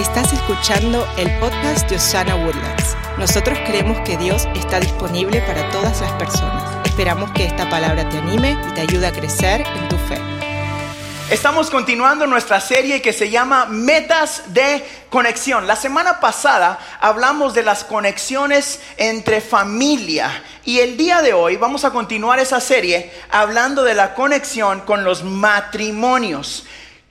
Estás 0.00 0.32
escuchando 0.32 1.06
el 1.18 1.30
podcast 1.40 1.86
de 1.90 1.96
Osana 1.96 2.34
Woodlands. 2.34 2.96
Nosotros 3.18 3.58
creemos 3.66 4.00
que 4.00 4.16
Dios 4.16 4.48
está 4.54 4.80
disponible 4.80 5.42
para 5.42 5.68
todas 5.72 6.00
las 6.00 6.10
personas. 6.12 6.86
Esperamos 6.86 7.30
que 7.32 7.44
esta 7.44 7.68
palabra 7.68 8.08
te 8.08 8.16
anime 8.16 8.56
y 8.66 8.72
te 8.72 8.80
ayude 8.80 9.06
a 9.06 9.12
crecer 9.12 9.60
en 9.60 9.88
tu 9.90 9.96
fe. 9.98 10.18
Estamos 11.30 11.68
continuando 11.68 12.26
nuestra 12.26 12.62
serie 12.62 13.02
que 13.02 13.12
se 13.12 13.28
llama 13.28 13.66
Metas 13.66 14.54
de 14.54 14.82
Conexión. 15.10 15.66
La 15.66 15.76
semana 15.76 16.18
pasada 16.18 16.78
hablamos 16.98 17.52
de 17.52 17.62
las 17.62 17.84
conexiones 17.84 18.80
entre 18.96 19.42
familia 19.42 20.42
y 20.64 20.78
el 20.80 20.96
día 20.96 21.20
de 21.20 21.34
hoy 21.34 21.56
vamos 21.56 21.84
a 21.84 21.90
continuar 21.90 22.38
esa 22.38 22.60
serie 22.60 23.12
hablando 23.30 23.82
de 23.82 23.94
la 23.94 24.14
conexión 24.14 24.80
con 24.80 25.04
los 25.04 25.24
matrimonios. 25.24 26.64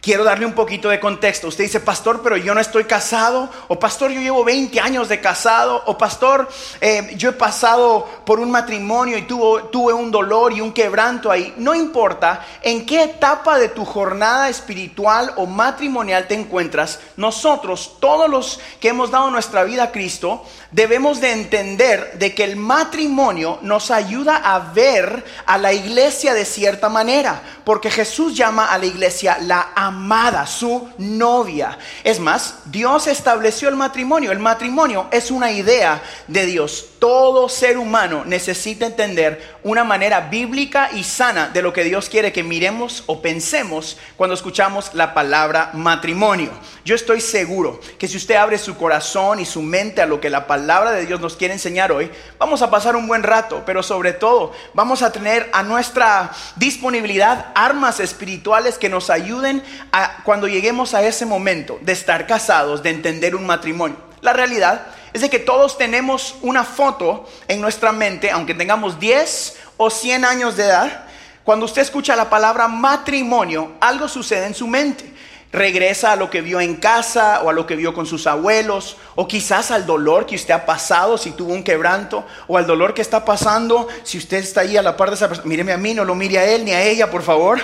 Quiero 0.09 0.23
darle 0.23 0.47
un 0.47 0.53
poquito 0.53 0.89
de 0.89 0.99
contexto. 0.99 1.49
Usted 1.49 1.65
dice, 1.65 1.81
pastor, 1.81 2.21
pero 2.23 2.35
yo 2.35 2.55
no 2.55 2.59
estoy 2.59 2.85
casado. 2.85 3.47
O 3.67 3.77
pastor, 3.77 4.09
yo 4.09 4.19
llevo 4.19 4.43
20 4.43 4.79
años 4.79 5.07
de 5.07 5.21
casado. 5.21 5.83
O 5.85 5.99
pastor, 5.99 6.49
eh, 6.81 7.13
yo 7.15 7.29
he 7.29 7.33
pasado 7.33 8.09
por 8.25 8.39
un 8.39 8.49
matrimonio 8.49 9.19
y 9.19 9.27
tuve, 9.27 9.65
tuve 9.71 9.93
un 9.93 10.09
dolor 10.09 10.51
y 10.51 10.61
un 10.61 10.73
quebranto 10.73 11.29
ahí. 11.29 11.53
No 11.57 11.75
importa 11.75 12.43
en 12.63 12.87
qué 12.87 13.03
etapa 13.03 13.59
de 13.59 13.69
tu 13.69 13.85
jornada 13.85 14.49
espiritual 14.49 15.31
o 15.35 15.45
matrimonial 15.45 16.27
te 16.27 16.33
encuentras. 16.33 16.99
Nosotros, 17.15 17.97
todos 17.99 18.27
los 18.27 18.59
que 18.79 18.89
hemos 18.89 19.11
dado 19.11 19.29
nuestra 19.29 19.63
vida 19.63 19.83
a 19.83 19.91
Cristo, 19.91 20.43
debemos 20.71 21.21
de 21.21 21.33
entender 21.33 22.17
de 22.17 22.33
que 22.33 22.45
el 22.45 22.55
matrimonio 22.55 23.59
nos 23.61 23.91
ayuda 23.91 24.37
a 24.37 24.57
ver 24.57 25.23
a 25.45 25.59
la 25.59 25.71
iglesia 25.71 26.33
de 26.33 26.45
cierta 26.45 26.89
manera. 26.89 27.43
Porque 27.63 27.91
Jesús 27.91 28.35
llama 28.35 28.73
a 28.73 28.79
la 28.79 28.87
iglesia 28.87 29.37
la 29.41 29.71
amada, 29.99 30.47
su 30.47 30.89
novia. 30.97 31.77
Es 32.05 32.19
más, 32.19 32.59
Dios 32.65 33.07
estableció 33.07 33.67
el 33.67 33.75
matrimonio. 33.75 34.31
El 34.31 34.39
matrimonio 34.39 35.07
es 35.11 35.29
una 35.29 35.51
idea 35.51 36.01
de 36.27 36.45
Dios. 36.45 36.85
Todo 36.99 37.49
ser 37.49 37.77
humano 37.77 38.23
necesita 38.25 38.85
entender 38.85 39.58
una 39.63 39.83
manera 39.83 40.21
bíblica 40.21 40.89
y 40.93 41.03
sana 41.03 41.49
de 41.49 41.61
lo 41.61 41.73
que 41.73 41.83
Dios 41.83 42.09
quiere 42.09 42.31
que 42.31 42.43
miremos 42.43 43.03
o 43.07 43.21
pensemos 43.21 43.97
cuando 44.15 44.33
escuchamos 44.33 44.93
la 44.93 45.13
palabra 45.13 45.71
matrimonio. 45.73 46.51
Yo 46.85 46.95
estoy 46.95 47.21
seguro 47.21 47.79
que 47.97 48.07
si 48.07 48.17
usted 48.17 48.35
abre 48.35 48.57
su 48.57 48.77
corazón 48.77 49.39
y 49.39 49.45
su 49.45 49.61
mente 49.61 50.01
a 50.01 50.05
lo 50.05 50.21
que 50.21 50.29
la 50.29 50.47
palabra 50.47 50.91
de 50.91 51.05
Dios 51.05 51.19
nos 51.19 51.35
quiere 51.35 51.53
enseñar 51.53 51.91
hoy, 51.91 52.09
vamos 52.37 52.61
a 52.61 52.69
pasar 52.69 52.95
un 52.95 53.07
buen 53.07 53.23
rato, 53.23 53.63
pero 53.65 53.83
sobre 53.83 54.13
todo 54.13 54.53
vamos 54.73 55.01
a 55.01 55.11
tener 55.11 55.49
a 55.53 55.63
nuestra 55.63 56.31
disponibilidad 56.55 57.51
armas 57.55 57.99
espirituales 57.99 58.77
que 58.77 58.89
nos 58.89 59.09
ayuden 59.09 59.63
a, 59.91 60.23
cuando 60.23 60.47
lleguemos 60.47 60.93
a 60.93 61.03
ese 61.03 61.25
momento 61.25 61.77
de 61.81 61.93
estar 61.93 62.27
casados, 62.27 62.81
de 62.81 62.91
entender 62.91 63.35
un 63.35 63.45
matrimonio. 63.45 63.97
La 64.21 64.33
realidad 64.33 64.87
es 65.13 65.21
de 65.21 65.29
que 65.29 65.39
todos 65.39 65.77
tenemos 65.77 66.35
una 66.41 66.63
foto 66.63 67.27
en 67.47 67.61
nuestra 67.61 67.91
mente, 67.91 68.31
aunque 68.31 68.53
tengamos 68.53 68.99
10 68.99 69.57
o 69.77 69.89
100 69.89 70.25
años 70.25 70.57
de 70.57 70.65
edad. 70.65 71.05
Cuando 71.43 71.65
usted 71.65 71.81
escucha 71.81 72.15
la 72.15 72.29
palabra 72.29 72.67
matrimonio, 72.67 73.73
algo 73.79 74.07
sucede 74.07 74.45
en 74.45 74.53
su 74.53 74.67
mente 74.67 75.18
regresa 75.51 76.11
a 76.11 76.15
lo 76.15 76.29
que 76.29 76.41
vio 76.41 76.61
en 76.61 76.75
casa 76.75 77.41
o 77.43 77.49
a 77.49 77.53
lo 77.53 77.65
que 77.65 77.75
vio 77.75 77.93
con 77.93 78.05
sus 78.05 78.27
abuelos 78.27 78.97
o 79.15 79.27
quizás 79.27 79.71
al 79.71 79.85
dolor 79.85 80.25
que 80.25 80.35
usted 80.35 80.53
ha 80.53 80.65
pasado 80.65 81.17
si 81.17 81.31
tuvo 81.31 81.53
un 81.53 81.63
quebranto 81.63 82.25
o 82.47 82.57
al 82.57 82.67
dolor 82.67 82.93
que 82.93 83.01
está 83.01 83.25
pasando 83.25 83.87
si 84.03 84.19
usted 84.19 84.37
está 84.37 84.61
ahí 84.61 84.77
a 84.77 84.83
la 84.83 84.95
par 84.95 85.09
de 85.09 85.15
esa 85.15 85.27
persona. 85.27 85.47
Míreme 85.49 85.73
a 85.73 85.77
mí, 85.77 85.93
no 85.93 86.05
lo 86.05 86.13
mire 86.13 86.37
a 86.37 86.45
él 86.45 86.65
ni 86.65 86.71
a 86.71 86.81
ella, 86.83 87.09
por 87.09 87.23
favor. 87.23 87.59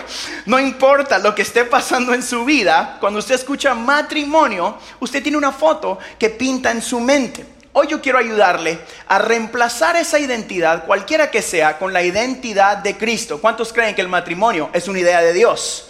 No 0.45 0.59
importa 0.59 1.19
lo 1.19 1.35
que 1.35 1.43
esté 1.43 1.65
pasando 1.65 2.13
en 2.13 2.23
su 2.23 2.43
vida, 2.43 2.97
cuando 2.99 3.19
usted 3.19 3.35
escucha 3.35 3.75
matrimonio, 3.75 4.77
usted 4.99 5.21
tiene 5.21 5.37
una 5.37 5.51
foto 5.51 5.99
que 6.17 6.29
pinta 6.29 6.71
en 6.71 6.81
su 6.81 6.99
mente. 6.99 7.45
Hoy 7.73 7.87
yo 7.87 8.01
quiero 8.01 8.17
ayudarle 8.17 8.79
a 9.07 9.19
reemplazar 9.19 9.97
esa 9.97 10.17
identidad, 10.17 10.85
cualquiera 10.85 11.29
que 11.29 11.41
sea, 11.41 11.77
con 11.77 11.91
la 11.91 12.03
identidad 12.03 12.77
de 12.77 12.95
Cristo. 12.95 13.41
¿Cuántos 13.41 13.73
creen 13.73 13.93
que 13.93 14.01
el 14.01 14.07
matrimonio 14.07 14.69
es 14.71 14.87
una 14.87 14.99
idea 14.99 15.21
de 15.21 15.33
Dios? 15.33 15.89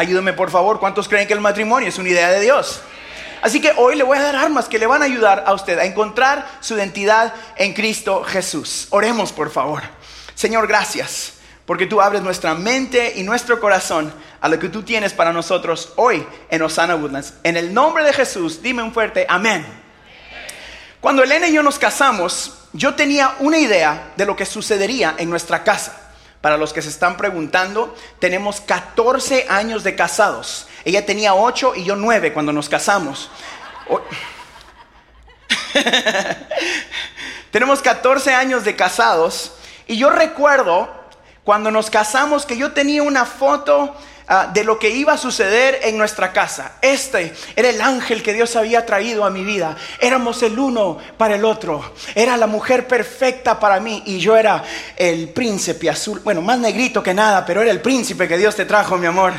Ayúdeme 0.00 0.32
por 0.32 0.50
favor, 0.50 0.80
¿cuántos 0.80 1.10
creen 1.10 1.28
que 1.28 1.34
el 1.34 1.42
matrimonio 1.42 1.90
es 1.90 1.98
una 1.98 2.08
idea 2.08 2.30
de 2.30 2.40
Dios? 2.40 2.80
Así 3.42 3.60
que 3.60 3.74
hoy 3.76 3.96
le 3.96 4.02
voy 4.02 4.16
a 4.16 4.22
dar 4.22 4.34
armas 4.34 4.66
que 4.66 4.78
le 4.78 4.86
van 4.86 5.02
a 5.02 5.04
ayudar 5.04 5.44
a 5.46 5.52
usted 5.52 5.78
a 5.78 5.84
encontrar 5.84 6.46
su 6.60 6.74
identidad 6.74 7.34
en 7.56 7.74
Cristo 7.74 8.24
Jesús. 8.24 8.86
Oremos 8.88 9.30
por 9.30 9.50
favor. 9.50 9.82
Señor, 10.34 10.66
gracias 10.66 11.34
porque 11.66 11.84
tú 11.84 12.00
abres 12.00 12.22
nuestra 12.22 12.54
mente 12.54 13.12
y 13.16 13.24
nuestro 13.24 13.60
corazón 13.60 14.10
a 14.40 14.48
lo 14.48 14.58
que 14.58 14.70
tú 14.70 14.84
tienes 14.84 15.12
para 15.12 15.34
nosotros 15.34 15.92
hoy 15.96 16.26
en 16.48 16.62
Osana 16.62 16.96
Woodlands. 16.96 17.34
En 17.42 17.58
el 17.58 17.74
nombre 17.74 18.02
de 18.02 18.14
Jesús, 18.14 18.62
dime 18.62 18.82
un 18.82 18.94
fuerte 18.94 19.26
amén. 19.28 19.66
Cuando 21.02 21.22
Elena 21.22 21.46
y 21.46 21.52
yo 21.52 21.62
nos 21.62 21.78
casamos, 21.78 22.54
yo 22.72 22.94
tenía 22.94 23.34
una 23.40 23.58
idea 23.58 24.14
de 24.16 24.24
lo 24.24 24.34
que 24.34 24.46
sucedería 24.46 25.14
en 25.18 25.28
nuestra 25.28 25.62
casa. 25.62 26.09
Para 26.40 26.56
los 26.56 26.72
que 26.72 26.80
se 26.80 26.88
están 26.88 27.16
preguntando, 27.16 27.94
tenemos 28.18 28.60
14 28.62 29.46
años 29.48 29.84
de 29.84 29.94
casados. 29.94 30.66
Ella 30.84 31.04
tenía 31.04 31.34
8 31.34 31.74
y 31.76 31.84
yo 31.84 31.96
9 31.96 32.32
cuando 32.32 32.52
nos 32.52 32.68
casamos. 32.68 33.30
tenemos 37.50 37.82
14 37.82 38.34
años 38.34 38.64
de 38.64 38.74
casados 38.76 39.52
y 39.86 39.98
yo 39.98 40.10
recuerdo 40.10 40.88
cuando 41.44 41.70
nos 41.70 41.90
casamos 41.90 42.46
que 42.46 42.56
yo 42.56 42.72
tenía 42.72 43.02
una 43.02 43.24
foto 43.26 43.94
Ah, 44.32 44.48
de 44.54 44.62
lo 44.62 44.78
que 44.78 44.88
iba 44.90 45.14
a 45.14 45.18
suceder 45.18 45.80
en 45.82 45.98
nuestra 45.98 46.32
casa. 46.32 46.74
Este 46.80 47.34
era 47.56 47.68
el 47.68 47.80
ángel 47.80 48.22
que 48.22 48.32
Dios 48.32 48.54
había 48.54 48.86
traído 48.86 49.24
a 49.24 49.30
mi 49.30 49.42
vida. 49.42 49.76
Éramos 49.98 50.40
el 50.44 50.56
uno 50.56 50.98
para 51.16 51.34
el 51.34 51.44
otro. 51.44 51.94
Era 52.14 52.36
la 52.36 52.46
mujer 52.46 52.86
perfecta 52.86 53.58
para 53.58 53.80
mí 53.80 54.04
y 54.06 54.20
yo 54.20 54.36
era 54.36 54.62
el 54.96 55.30
príncipe 55.30 55.90
azul. 55.90 56.20
Bueno, 56.22 56.42
más 56.42 56.60
negrito 56.60 57.02
que 57.02 57.12
nada, 57.12 57.44
pero 57.44 57.60
era 57.60 57.72
el 57.72 57.80
príncipe 57.80 58.28
que 58.28 58.38
Dios 58.38 58.54
te 58.54 58.66
trajo, 58.66 58.96
mi 58.98 59.06
amor. 59.08 59.32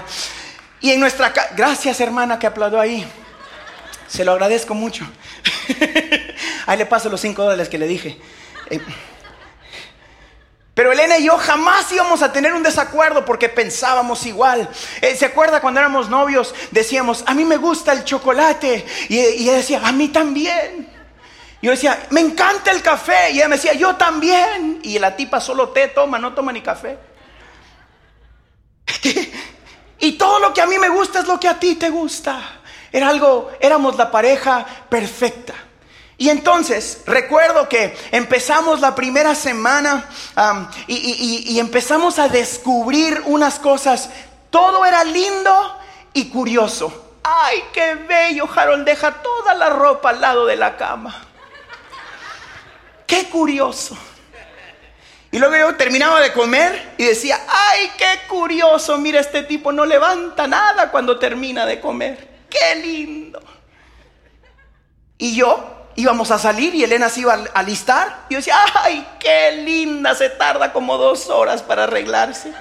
Y 0.82 0.92
en 0.92 1.00
nuestra 1.00 1.32
casa, 1.32 1.52
gracias 1.56 2.02
hermana 2.02 2.38
que 2.38 2.48
aplaudió 2.48 2.78
ahí. 2.78 3.08
Se 4.10 4.26
lo 4.26 4.34
agradezco 4.34 4.74
mucho. 4.74 5.10
ahí 6.66 6.78
le 6.78 6.86
paso 6.86 7.08
los 7.08 7.22
cinco 7.22 7.44
dólares 7.44 7.70
que 7.70 7.78
le 7.78 7.88
dije. 7.88 8.20
Eh, 8.70 8.82
pero 10.74 10.94
Elena 10.94 11.18
y 11.18 11.26
yo 11.26 11.38
jamás 11.38 11.92
íbamos 11.92 12.22
a 12.22 12.32
tener 12.32 12.54
un 12.54 12.64
desacuerdo 12.64 13.26
porque 13.26 13.50
pensábamos 13.50 14.26
igual. 14.26 14.70
Eh, 15.02 15.16
¿Se 15.18 15.26
acuerda 15.26 15.60
cuando 15.60 15.82
éramos 15.82 16.10
novios? 16.10 16.56
Decíamos, 16.72 17.24
a 17.28 17.34
mí 17.34 17.44
me 17.44 17.58
gusta 17.58 17.92
el 17.92 18.06
chocolate. 18.06 18.86
Y, 19.10 19.20
ella 19.20 19.54
decía, 19.54 19.82
a 19.86 19.92
mí 19.92 20.08
también. 20.08 20.90
Yo 21.62 21.72
decía, 21.72 22.08
me 22.12 22.22
encanta 22.22 22.72
el 22.72 22.82
café. 22.82 23.32
Y 23.32 23.38
ella 23.38 23.50
me 23.50 23.58
decía, 23.58 23.74
yo 23.74 23.98
también. 23.98 24.80
Y 24.84 24.98
la 24.98 25.16
tipa 25.16 25.42
solo 25.42 25.70
té 25.70 25.90
toma, 25.90 26.18
no 26.18 26.34
toma 26.34 26.54
ni 26.54 26.62
café. 26.62 26.98
y 30.00 30.14
todo 30.14 30.40
lo 30.40 30.54
que 30.54 30.62
a 30.62 30.68
mí 30.68 30.80
me 30.80 30.90
gusta 30.90 31.20
es 31.20 31.28
lo 31.28 31.38
que 31.38 31.50
a 31.50 31.60
ti 31.60 31.76
te 31.76 31.90
gusta. 31.90 32.62
Era 32.94 33.10
algo, 33.10 33.52
éramos 33.60 33.98
la 33.98 34.10
pareja 34.10 34.66
perfecta. 34.90 35.54
Y 36.22 36.30
entonces 36.30 37.02
recuerdo 37.08 37.68
que 37.68 37.98
empezamos 38.12 38.80
la 38.80 38.94
primera 38.94 39.34
semana 39.34 40.08
y, 40.86 41.58
empezamos 41.58 42.20
a 42.20 42.30
descubrir 42.30 43.24
unas 43.26 43.58
cosas. 43.58 44.08
Todo 44.52 44.86
era 44.86 45.04
lindo 45.04 45.80
y 46.14 46.30
curioso. 46.30 47.16
Ay, 47.24 47.64
qué 47.74 47.96
bello, 47.96 48.48
Harold 48.56 48.86
deja 48.86 49.14
toda 49.24 49.56
la 49.56 49.72
ropa 49.72 50.12
al 50.12 50.22
lado 50.22 50.46
de 50.46 50.58
la 50.58 50.78
cama. 50.78 51.24
Qué 53.08 53.28
curioso. 53.28 53.98
Y 55.32 55.40
luego 55.40 55.56
yo 55.56 55.76
terminaba 55.76 56.22
de 56.22 56.34
comer 56.34 56.94
y 57.00 57.06
decía, 57.06 57.42
ay, 57.48 57.94
qué 57.98 58.28
curioso, 58.28 58.96
mira, 59.00 59.20
este 59.20 59.42
tipo 59.42 59.72
no 59.72 59.86
levanta 59.86 60.46
nada 60.46 60.92
cuando 60.92 61.18
termina 61.18 61.66
de 61.66 61.80
comer. 61.82 62.44
Qué 62.48 62.76
lindo. 62.76 63.42
Y 65.18 65.36
yo 65.36 65.81
íbamos 65.96 66.32
a 66.32 66.40
salir 66.40 66.74
y 66.76 66.84
Elena 66.84 67.10
se 67.10 67.22
iba 67.22 67.34
a 67.34 67.60
alistar. 67.60 68.26
Y 68.30 68.34
yo 68.34 68.40
decía, 68.40 68.56
ay, 68.84 69.08
qué 69.20 69.52
linda, 69.64 70.16
se 70.16 70.30
tarda 70.30 70.72
como 70.74 70.98
dos 70.98 71.30
horas 71.30 71.62
para 71.62 71.84
arreglarse. 71.84 72.54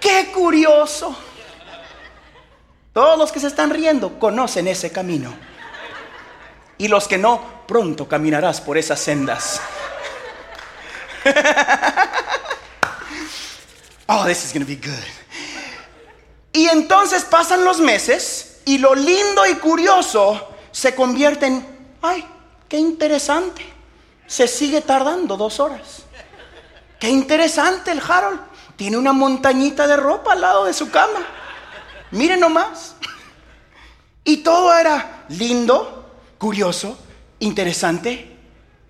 Qué 0.00 0.30
curioso. 0.32 1.16
Todos 2.92 3.18
los 3.18 3.32
que 3.32 3.40
se 3.40 3.48
están 3.48 3.70
riendo 3.70 4.18
conocen 4.18 4.68
ese 4.68 4.90
camino. 4.90 5.34
Y 6.78 6.88
los 6.88 7.08
que 7.08 7.18
no, 7.18 7.64
pronto 7.66 8.08
caminarás 8.08 8.60
por 8.60 8.78
esas 8.78 9.00
sendas. 9.00 9.60
oh, 14.06 14.24
this 14.24 14.44
is 14.44 14.52
going 14.52 14.64
to 14.64 14.66
be 14.66 14.76
good. 14.76 14.92
Y 16.52 16.68
entonces 16.68 17.24
pasan 17.24 17.64
los 17.64 17.80
meses 17.80 18.60
y 18.64 18.78
lo 18.78 18.94
lindo 18.94 19.44
y 19.46 19.56
curioso 19.56 20.54
se 20.72 20.94
convierte 20.94 21.46
en 21.46 21.75
ay, 22.06 22.24
qué 22.68 22.78
interesante. 22.78 23.64
Se 24.26 24.48
sigue 24.48 24.80
tardando 24.80 25.36
dos 25.36 25.60
horas. 25.60 26.04
Qué 26.98 27.08
interesante 27.08 27.90
el 27.90 28.00
Harold. 28.00 28.40
Tiene 28.76 28.96
una 28.96 29.12
montañita 29.12 29.86
de 29.86 29.96
ropa 29.96 30.32
al 30.32 30.40
lado 30.40 30.64
de 30.64 30.72
su 30.72 30.90
cama. 30.90 31.26
Miren 32.10 32.40
nomás. 32.40 32.96
Y 34.24 34.38
todo 34.38 34.76
era 34.76 35.24
lindo, 35.28 36.10
curioso, 36.38 36.98
interesante 37.38 38.36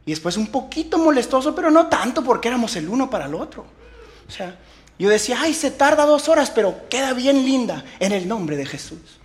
y 0.06 0.10
después 0.10 0.36
un 0.36 0.46
poquito 0.46 0.98
molestoso, 0.98 1.54
pero 1.54 1.70
no 1.70 1.88
tanto 1.88 2.22
porque 2.22 2.48
éramos 2.48 2.76
el 2.76 2.88
uno 2.88 3.10
para 3.10 3.26
el 3.26 3.34
otro. 3.34 3.66
O 4.26 4.30
sea, 4.30 4.56
yo 4.98 5.10
decía, 5.10 5.38
ay, 5.40 5.52
se 5.52 5.72
tarda 5.72 6.06
dos 6.06 6.28
horas, 6.28 6.50
pero 6.50 6.88
queda 6.88 7.12
bien 7.12 7.44
linda 7.44 7.84
en 7.98 8.12
el 8.12 8.28
nombre 8.28 8.56
de 8.56 8.66
Jesús. 8.66 9.20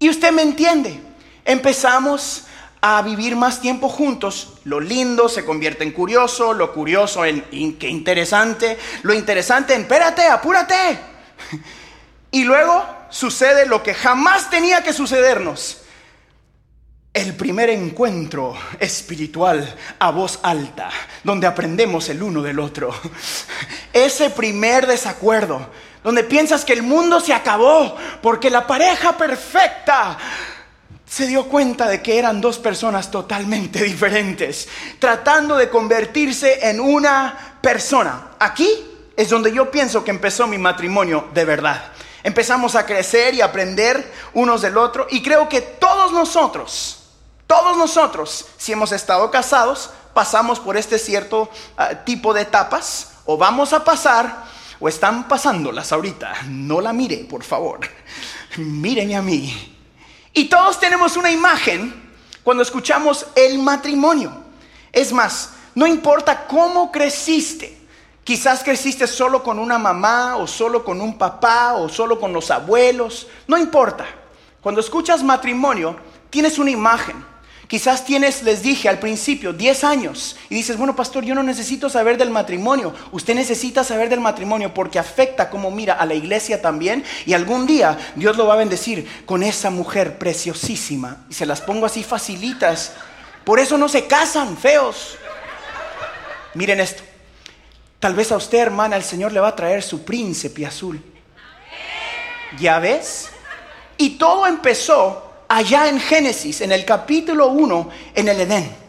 Y 0.00 0.10
usted 0.10 0.32
me 0.32 0.42
entiende, 0.42 1.00
empezamos 1.44 2.44
a 2.86 3.00
vivir 3.00 3.34
más 3.34 3.62
tiempo 3.62 3.88
juntos, 3.88 4.58
lo 4.64 4.78
lindo 4.78 5.30
se 5.30 5.42
convierte 5.42 5.84
en 5.84 5.92
curioso, 5.92 6.52
lo 6.52 6.70
curioso 6.74 7.24
en, 7.24 7.78
qué 7.78 7.88
interesante, 7.88 8.78
lo 9.02 9.14
interesante 9.14 9.74
en 9.74 9.82
espérate, 9.82 10.26
apúrate. 10.26 10.74
Y 12.30 12.42
luego 12.42 12.84
sucede 13.10 13.64
lo 13.64 13.80
que 13.80 13.94
jamás 13.94 14.50
tenía 14.50 14.82
que 14.82 14.92
sucedernos. 14.92 15.82
El 17.12 17.36
primer 17.36 17.70
encuentro 17.70 18.56
espiritual 18.80 19.72
a 20.00 20.10
voz 20.10 20.40
alta, 20.42 20.90
donde 21.22 21.46
aprendemos 21.46 22.08
el 22.08 22.24
uno 22.24 22.42
del 22.42 22.58
otro. 22.58 22.92
Ese 23.92 24.30
primer 24.30 24.88
desacuerdo, 24.88 25.70
donde 26.02 26.24
piensas 26.24 26.64
que 26.64 26.72
el 26.72 26.82
mundo 26.82 27.20
se 27.20 27.32
acabó 27.32 27.96
porque 28.20 28.50
la 28.50 28.66
pareja 28.66 29.16
perfecta 29.16 30.18
se 31.06 31.26
dio 31.26 31.48
cuenta 31.48 31.88
de 31.88 32.02
que 32.02 32.18
eran 32.18 32.40
dos 32.40 32.58
personas 32.58 33.10
totalmente 33.10 33.82
diferentes, 33.84 34.68
tratando 34.98 35.56
de 35.56 35.68
convertirse 35.68 36.68
en 36.68 36.80
una 36.80 37.58
persona. 37.60 38.30
Aquí 38.38 38.68
es 39.16 39.30
donde 39.30 39.52
yo 39.52 39.70
pienso 39.70 40.02
que 40.02 40.10
empezó 40.10 40.46
mi 40.46 40.58
matrimonio 40.58 41.28
de 41.32 41.44
verdad. 41.44 41.92
Empezamos 42.22 42.74
a 42.74 42.86
crecer 42.86 43.34
y 43.34 43.42
aprender 43.42 44.12
unos 44.32 44.62
del 44.62 44.78
otro 44.78 45.06
y 45.10 45.22
creo 45.22 45.48
que 45.48 45.60
todos 45.60 46.10
nosotros, 46.12 47.10
todos 47.46 47.76
nosotros, 47.76 48.46
si 48.56 48.72
hemos 48.72 48.92
estado 48.92 49.30
casados, 49.30 49.90
pasamos 50.14 50.58
por 50.58 50.76
este 50.76 50.98
cierto 50.98 51.50
ah, 51.76 51.90
tipo 52.04 52.32
de 52.32 52.42
etapas 52.42 53.12
o 53.26 53.36
vamos 53.36 53.74
a 53.74 53.84
pasar 53.84 54.44
o 54.80 54.88
están 54.88 55.28
pasándolas 55.28 55.92
ahorita. 55.92 56.34
No 56.48 56.80
la 56.80 56.94
mire, 56.94 57.18
por 57.28 57.44
favor. 57.44 57.80
Míreme 58.56 59.16
a 59.16 59.22
mí. 59.22 59.73
Y 60.34 60.46
todos 60.46 60.80
tenemos 60.80 61.16
una 61.16 61.30
imagen 61.30 62.12
cuando 62.42 62.64
escuchamos 62.64 63.26
el 63.36 63.58
matrimonio. 63.60 64.32
Es 64.92 65.12
más, 65.12 65.54
no 65.76 65.86
importa 65.86 66.46
cómo 66.46 66.90
creciste. 66.90 67.78
Quizás 68.24 68.64
creciste 68.64 69.06
solo 69.06 69.42
con 69.42 69.58
una 69.58 69.78
mamá 69.78 70.36
o 70.36 70.46
solo 70.46 70.84
con 70.84 71.00
un 71.00 71.16
papá 71.16 71.74
o 71.74 71.88
solo 71.88 72.18
con 72.18 72.32
los 72.32 72.50
abuelos. 72.50 73.28
No 73.46 73.56
importa. 73.56 74.06
Cuando 74.60 74.80
escuchas 74.80 75.22
matrimonio, 75.22 75.96
tienes 76.30 76.58
una 76.58 76.70
imagen. 76.70 77.33
Quizás 77.66 78.04
tienes, 78.04 78.42
les 78.42 78.62
dije 78.62 78.88
al 78.88 78.98
principio, 78.98 79.52
10 79.52 79.84
años 79.84 80.36
y 80.50 80.54
dices, 80.54 80.76
bueno, 80.76 80.94
pastor, 80.94 81.24
yo 81.24 81.34
no 81.34 81.42
necesito 81.42 81.88
saber 81.88 82.18
del 82.18 82.30
matrimonio. 82.30 82.94
Usted 83.10 83.34
necesita 83.34 83.82
saber 83.84 84.08
del 84.08 84.20
matrimonio 84.20 84.74
porque 84.74 84.98
afecta 84.98 85.48
como 85.48 85.70
mira 85.70 85.94
a 85.94 86.04
la 86.04 86.14
iglesia 86.14 86.60
también 86.60 87.04
y 87.24 87.32
algún 87.32 87.66
día 87.66 87.98
Dios 88.16 88.36
lo 88.36 88.46
va 88.46 88.54
a 88.54 88.58
bendecir 88.58 89.08
con 89.24 89.42
esa 89.42 89.70
mujer 89.70 90.18
preciosísima. 90.18 91.24
Y 91.30 91.34
se 91.34 91.46
las 91.46 91.62
pongo 91.62 91.86
así 91.86 92.04
facilitas. 92.04 92.92
Por 93.44 93.58
eso 93.58 93.78
no 93.78 93.88
se 93.88 94.06
casan, 94.06 94.56
feos. 94.56 95.16
Miren 96.54 96.80
esto. 96.80 97.02
Tal 97.98 98.14
vez 98.14 98.30
a 98.30 98.36
usted, 98.36 98.58
hermana, 98.58 98.96
el 98.96 99.04
Señor 99.04 99.32
le 99.32 99.40
va 99.40 99.48
a 99.48 99.56
traer 99.56 99.82
su 99.82 100.04
príncipe 100.04 100.66
azul. 100.66 101.02
¿Ya 102.58 102.78
ves? 102.78 103.30
Y 103.96 104.10
todo 104.18 104.46
empezó 104.46 105.23
allá 105.48 105.88
en 105.88 106.00
Génesis, 106.00 106.60
en 106.60 106.72
el 106.72 106.84
capítulo 106.84 107.48
1, 107.48 107.88
en 108.14 108.28
el 108.28 108.40
Edén. 108.40 108.84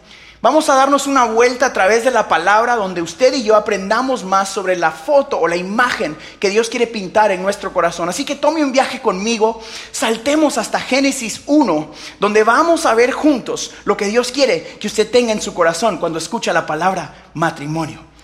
Vamos 0.46 0.70
a 0.70 0.76
darnos 0.76 1.08
una 1.08 1.26
vuelta 1.26 1.66
a 1.66 1.74
través 1.74 2.04
de 2.04 2.12
la 2.12 2.28
palabra 2.28 2.76
donde 2.76 3.02
usted 3.02 3.34
y 3.34 3.44
yo 3.44 3.56
aprendamos 3.56 4.24
más 4.24 4.48
sobre 4.48 4.76
la 4.76 4.92
foto 4.92 5.40
o 5.40 5.48
la 5.48 5.56
imagen 5.56 6.16
que 6.40 6.52
Dios 6.52 6.70
quiere 6.70 6.86
pintar 6.86 7.32
en 7.32 7.42
nuestro 7.42 7.74
corazón. 7.74 8.10
Así 8.10 8.26
que 8.26 8.36
tome 8.36 8.64
un 8.64 8.72
viaje 8.72 9.02
conmigo, 9.02 9.60
saltemos 9.92 10.60
hasta 10.60 10.80
Génesis 10.80 11.42
1, 11.48 11.92
donde 12.20 12.44
vamos 12.44 12.86
a 12.86 12.94
ver 12.94 13.12
juntos 13.12 13.72
lo 13.86 13.98
que 13.98 14.06
Dios 14.06 14.32
quiere 14.32 14.78
que 14.80 14.86
usted 14.86 15.10
tenga 15.10 15.32
en 15.32 15.42
su 15.42 15.56
corazón 15.56 15.98
cuando 15.98 16.20
escucha 16.20 16.54
la 16.54 16.68
palabra 16.68 17.32
matrimonio. 17.34 18.15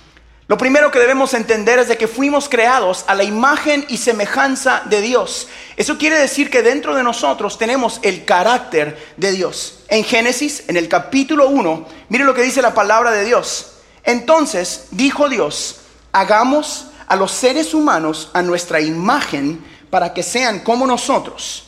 Lo 0.51 0.57
primero 0.57 0.91
que 0.91 0.99
debemos 0.99 1.33
entender 1.33 1.79
es 1.79 1.87
de 1.87 1.97
que 1.97 2.09
fuimos 2.09 2.49
creados 2.49 3.05
a 3.07 3.15
la 3.15 3.23
imagen 3.23 3.85
y 3.87 3.95
semejanza 3.95 4.81
de 4.83 4.99
Dios. 4.99 5.47
Eso 5.77 5.97
quiere 5.97 6.19
decir 6.19 6.49
que 6.49 6.61
dentro 6.61 6.93
de 6.93 7.03
nosotros 7.03 7.57
tenemos 7.57 8.01
el 8.03 8.25
carácter 8.25 9.13
de 9.15 9.31
Dios. 9.31 9.85
En 9.87 10.03
Génesis, 10.03 10.65
en 10.67 10.75
el 10.75 10.89
capítulo 10.89 11.47
1, 11.47 11.87
mire 12.09 12.25
lo 12.25 12.33
que 12.33 12.41
dice 12.41 12.61
la 12.61 12.73
palabra 12.73 13.11
de 13.11 13.23
Dios. 13.23 13.77
Entonces 14.03 14.87
dijo 14.91 15.29
Dios, 15.29 15.83
hagamos 16.11 16.87
a 17.07 17.15
los 17.15 17.31
seres 17.31 17.73
humanos 17.73 18.29
a 18.33 18.41
nuestra 18.41 18.81
imagen 18.81 19.63
para 19.89 20.13
que 20.13 20.21
sean 20.21 20.59
como 20.59 20.85
nosotros. 20.85 21.63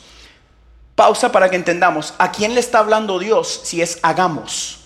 Pausa 0.94 1.32
para 1.32 1.48
que 1.48 1.56
entendamos, 1.56 2.12
¿a 2.18 2.30
quién 2.30 2.52
le 2.52 2.60
está 2.60 2.80
hablando 2.80 3.18
Dios 3.18 3.62
si 3.64 3.80
es 3.80 3.98
hagamos? 4.02 4.83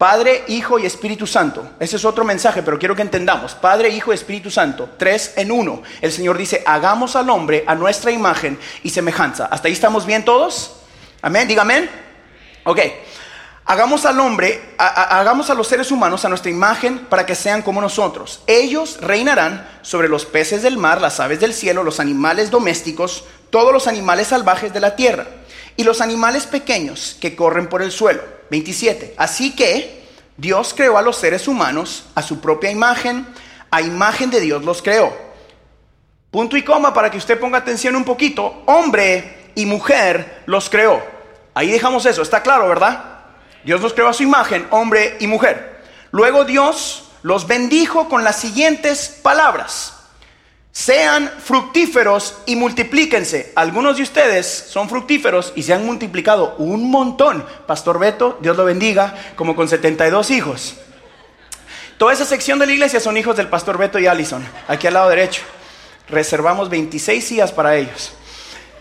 Padre, 0.00 0.44
Hijo 0.48 0.78
y 0.78 0.86
Espíritu 0.86 1.26
Santo. 1.26 1.72
Ese 1.78 1.96
es 1.96 2.06
otro 2.06 2.24
mensaje, 2.24 2.62
pero 2.62 2.78
quiero 2.78 2.96
que 2.96 3.02
entendamos. 3.02 3.54
Padre, 3.54 3.90
Hijo 3.90 4.12
y 4.12 4.14
Espíritu 4.14 4.50
Santo. 4.50 4.88
Tres 4.96 5.34
en 5.36 5.52
uno. 5.52 5.82
El 6.00 6.10
Señor 6.10 6.38
dice, 6.38 6.62
hagamos 6.64 7.16
al 7.16 7.28
hombre 7.28 7.64
a 7.66 7.74
nuestra 7.74 8.10
imagen 8.10 8.58
y 8.82 8.88
semejanza. 8.88 9.44
¿Hasta 9.50 9.68
ahí 9.68 9.74
estamos 9.74 10.06
bien 10.06 10.24
todos? 10.24 10.76
Amén. 11.20 11.46
Diga 11.46 11.60
amén. 11.60 11.90
Ok. 12.64 12.80
Hagamos 13.66 14.06
al 14.06 14.18
hombre, 14.20 14.74
hagamos 14.78 15.50
a 15.50 15.54
los 15.54 15.68
seres 15.68 15.90
humanos 15.90 16.24
a 16.24 16.30
nuestra 16.30 16.50
imagen 16.50 17.00
para 17.00 17.26
que 17.26 17.34
sean 17.34 17.60
como 17.60 17.82
nosotros. 17.82 18.40
Ellos 18.46 18.96
reinarán 19.02 19.68
sobre 19.82 20.08
los 20.08 20.24
peces 20.24 20.62
del 20.62 20.78
mar, 20.78 21.02
las 21.02 21.20
aves 21.20 21.40
del 21.40 21.52
cielo, 21.52 21.84
los 21.84 22.00
animales 22.00 22.50
domésticos, 22.50 23.24
todos 23.50 23.70
los 23.70 23.86
animales 23.86 24.28
salvajes 24.28 24.72
de 24.72 24.80
la 24.80 24.96
tierra 24.96 25.26
y 25.76 25.84
los 25.84 26.00
animales 26.00 26.46
pequeños 26.46 27.16
que 27.20 27.36
corren 27.36 27.68
por 27.68 27.82
el 27.82 27.92
suelo 27.92 28.22
27. 28.50 29.14
Así 29.16 29.54
que 29.54 30.04
Dios 30.36 30.74
creó 30.74 30.98
a 30.98 31.02
los 31.02 31.16
seres 31.16 31.48
humanos 31.48 32.04
a 32.14 32.22
su 32.22 32.40
propia 32.40 32.70
imagen, 32.70 33.26
a 33.70 33.82
imagen 33.82 34.30
de 34.30 34.40
Dios 34.40 34.64
los 34.64 34.82
creó. 34.82 35.16
Punto 36.30 36.56
y 36.56 36.62
coma 36.62 36.94
para 36.94 37.10
que 37.10 37.18
usted 37.18 37.38
ponga 37.38 37.58
atención 37.58 37.96
un 37.96 38.04
poquito. 38.04 38.62
Hombre 38.66 39.50
y 39.54 39.66
mujer 39.66 40.42
los 40.46 40.70
creó. 40.70 41.02
Ahí 41.54 41.70
dejamos 41.70 42.06
eso, 42.06 42.22
está 42.22 42.42
claro, 42.42 42.68
¿verdad? 42.68 43.04
Dios 43.64 43.80
los 43.80 43.92
creó 43.92 44.08
a 44.08 44.12
su 44.12 44.22
imagen, 44.22 44.66
hombre 44.70 45.16
y 45.20 45.26
mujer. 45.26 45.82
Luego 46.12 46.44
Dios 46.44 47.10
los 47.22 47.46
bendijo 47.46 48.08
con 48.08 48.24
las 48.24 48.36
siguientes 48.36 49.20
palabras. 49.22 49.99
Sean 50.72 51.28
fructíferos 51.42 52.36
y 52.46 52.54
multiplíquense. 52.54 53.52
Algunos 53.56 53.96
de 53.96 54.04
ustedes 54.04 54.46
son 54.46 54.88
fructíferos 54.88 55.52
y 55.56 55.64
se 55.64 55.74
han 55.74 55.84
multiplicado 55.84 56.54
un 56.58 56.90
montón. 56.90 57.44
Pastor 57.66 57.98
Beto, 57.98 58.38
Dios 58.40 58.56
lo 58.56 58.64
bendiga, 58.64 59.14
como 59.34 59.56
con 59.56 59.68
72 59.68 60.30
hijos. 60.30 60.74
Toda 61.98 62.12
esa 62.12 62.24
sección 62.24 62.58
de 62.58 62.66
la 62.66 62.72
iglesia 62.72 63.00
son 63.00 63.16
hijos 63.16 63.36
del 63.36 63.48
pastor 63.48 63.78
Beto 63.78 63.98
y 63.98 64.06
Allison, 64.06 64.46
aquí 64.68 64.86
al 64.86 64.94
lado 64.94 65.10
derecho. 65.10 65.42
Reservamos 66.08 66.70
26 66.70 67.28
días 67.28 67.52
para 67.52 67.76
ellos. 67.76 68.12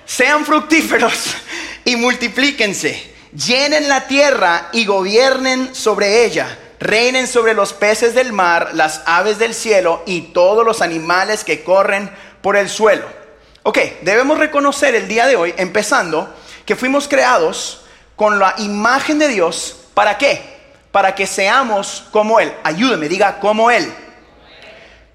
Sean 0.05 0.45
fructíferos 0.45 1.35
y 1.85 1.95
multiplíquense. 1.95 3.15
Llenen 3.33 3.89
la 3.89 4.07
tierra 4.07 4.69
y 4.73 4.85
gobiernen 4.85 5.73
sobre 5.75 6.23
ella 6.25 6.57
reinen 6.79 7.27
sobre 7.27 7.53
los 7.53 7.73
peces 7.73 8.13
del 8.13 8.33
mar, 8.33 8.71
las 8.73 9.01
aves 9.05 9.37
del 9.39 9.53
cielo 9.53 10.01
y 10.05 10.21
todos 10.33 10.65
los 10.65 10.81
animales 10.81 11.43
que 11.43 11.63
corren 11.63 12.09
por 12.41 12.55
el 12.55 12.69
suelo. 12.69 13.05
Ok, 13.63 13.77
debemos 14.01 14.39
reconocer 14.39 14.95
el 14.95 15.07
día 15.07 15.27
de 15.27 15.35
hoy, 15.35 15.53
empezando, 15.57 16.33
que 16.65 16.75
fuimos 16.75 17.07
creados 17.07 17.81
con 18.15 18.39
la 18.39 18.55
imagen 18.57 19.19
de 19.19 19.27
Dios. 19.27 19.81
¿Para 19.93 20.17
qué? 20.17 20.41
Para 20.91 21.13
que 21.15 21.27
seamos 21.27 22.05
como 22.11 22.39
Él. 22.39 22.53
Ayúdeme, 22.63 23.09
diga 23.09 23.39
como 23.39 23.69
Él. 23.69 23.93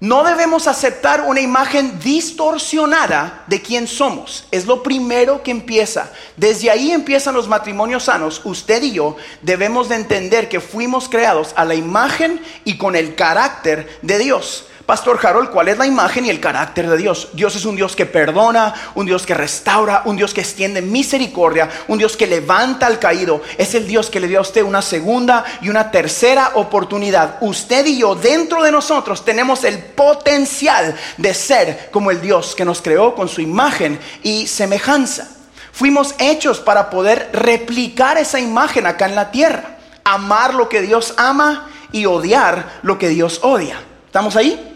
No 0.01 0.25
debemos 0.25 0.67
aceptar 0.67 1.21
una 1.21 1.39
imagen 1.39 1.99
distorsionada 1.99 3.45
de 3.47 3.61
quién 3.61 3.87
somos. 3.87 4.45
Es 4.51 4.65
lo 4.65 4.83
primero 4.83 5.41
que 5.41 5.51
empieza. 5.51 6.11
Desde 6.35 6.69
ahí 6.69 6.91
empiezan 6.91 7.33
los 7.33 7.47
matrimonios 7.47 8.03
sanos. 8.03 8.41
Usted 8.43 8.83
y 8.83 8.91
yo 8.91 9.15
debemos 9.41 9.87
de 9.87 9.95
entender 9.95 10.49
que 10.49 10.59
fuimos 10.59 11.07
creados 11.07 11.53
a 11.55 11.63
la 11.63 11.75
imagen 11.75 12.41
y 12.65 12.77
con 12.77 12.97
el 12.97 13.15
carácter 13.15 13.99
de 14.01 14.19
Dios. 14.19 14.67
Pastor 14.85 15.19
Harold, 15.23 15.49
¿cuál 15.49 15.69
es 15.69 15.79
la 15.79 15.87
imagen 15.87 16.25
y 16.25 16.29
el 16.29 16.39
carácter 16.39 16.87
de 16.87 16.97
Dios? 16.97 17.29
Dios 17.33 17.55
es 17.55 17.65
un 17.65 17.75
Dios 17.75 17.95
que 17.95 18.05
perdona, 18.05 18.71
un 18.93 19.07
Dios 19.07 19.25
que 19.25 19.33
restaura, 19.33 20.03
un 20.05 20.15
Dios 20.15 20.31
que 20.31 20.41
extiende 20.41 20.83
misericordia, 20.83 21.71
un 21.87 21.97
Dios 21.97 22.15
que 22.15 22.27
levanta 22.27 22.85
al 22.85 22.99
caído. 22.99 23.41
Es 23.57 23.73
el 23.73 23.87
Dios 23.87 24.11
que 24.11 24.19
le 24.19 24.27
dio 24.27 24.37
a 24.37 24.43
usted 24.43 24.61
una 24.61 24.83
segunda 24.83 25.43
y 25.61 25.69
una 25.69 25.89
tercera 25.89 26.51
oportunidad. 26.53 27.37
Usted 27.41 27.83
y 27.87 27.97
yo, 27.97 28.13
dentro 28.13 28.61
de 28.61 28.71
nosotros, 28.71 29.25
tenemos 29.25 29.63
el 29.63 29.79
potencial 29.79 30.95
de 31.17 31.33
ser 31.33 31.89
como 31.91 32.11
el 32.11 32.21
Dios 32.21 32.53
que 32.53 32.63
nos 32.63 32.83
creó 32.83 33.15
con 33.15 33.27
su 33.27 33.41
imagen 33.41 33.99
y 34.21 34.45
semejanza. 34.45 35.29
Fuimos 35.71 36.13
hechos 36.19 36.59
para 36.59 36.91
poder 36.91 37.31
replicar 37.33 38.19
esa 38.19 38.39
imagen 38.39 38.85
acá 38.85 39.07
en 39.07 39.15
la 39.15 39.31
tierra. 39.31 39.77
Amar 40.03 40.53
lo 40.53 40.69
que 40.69 40.83
Dios 40.83 41.15
ama 41.17 41.69
y 41.91 42.05
odiar 42.05 42.81
lo 42.83 42.99
que 42.99 43.09
Dios 43.09 43.39
odia. 43.41 43.79
¿Estamos 44.05 44.35
ahí? 44.35 44.73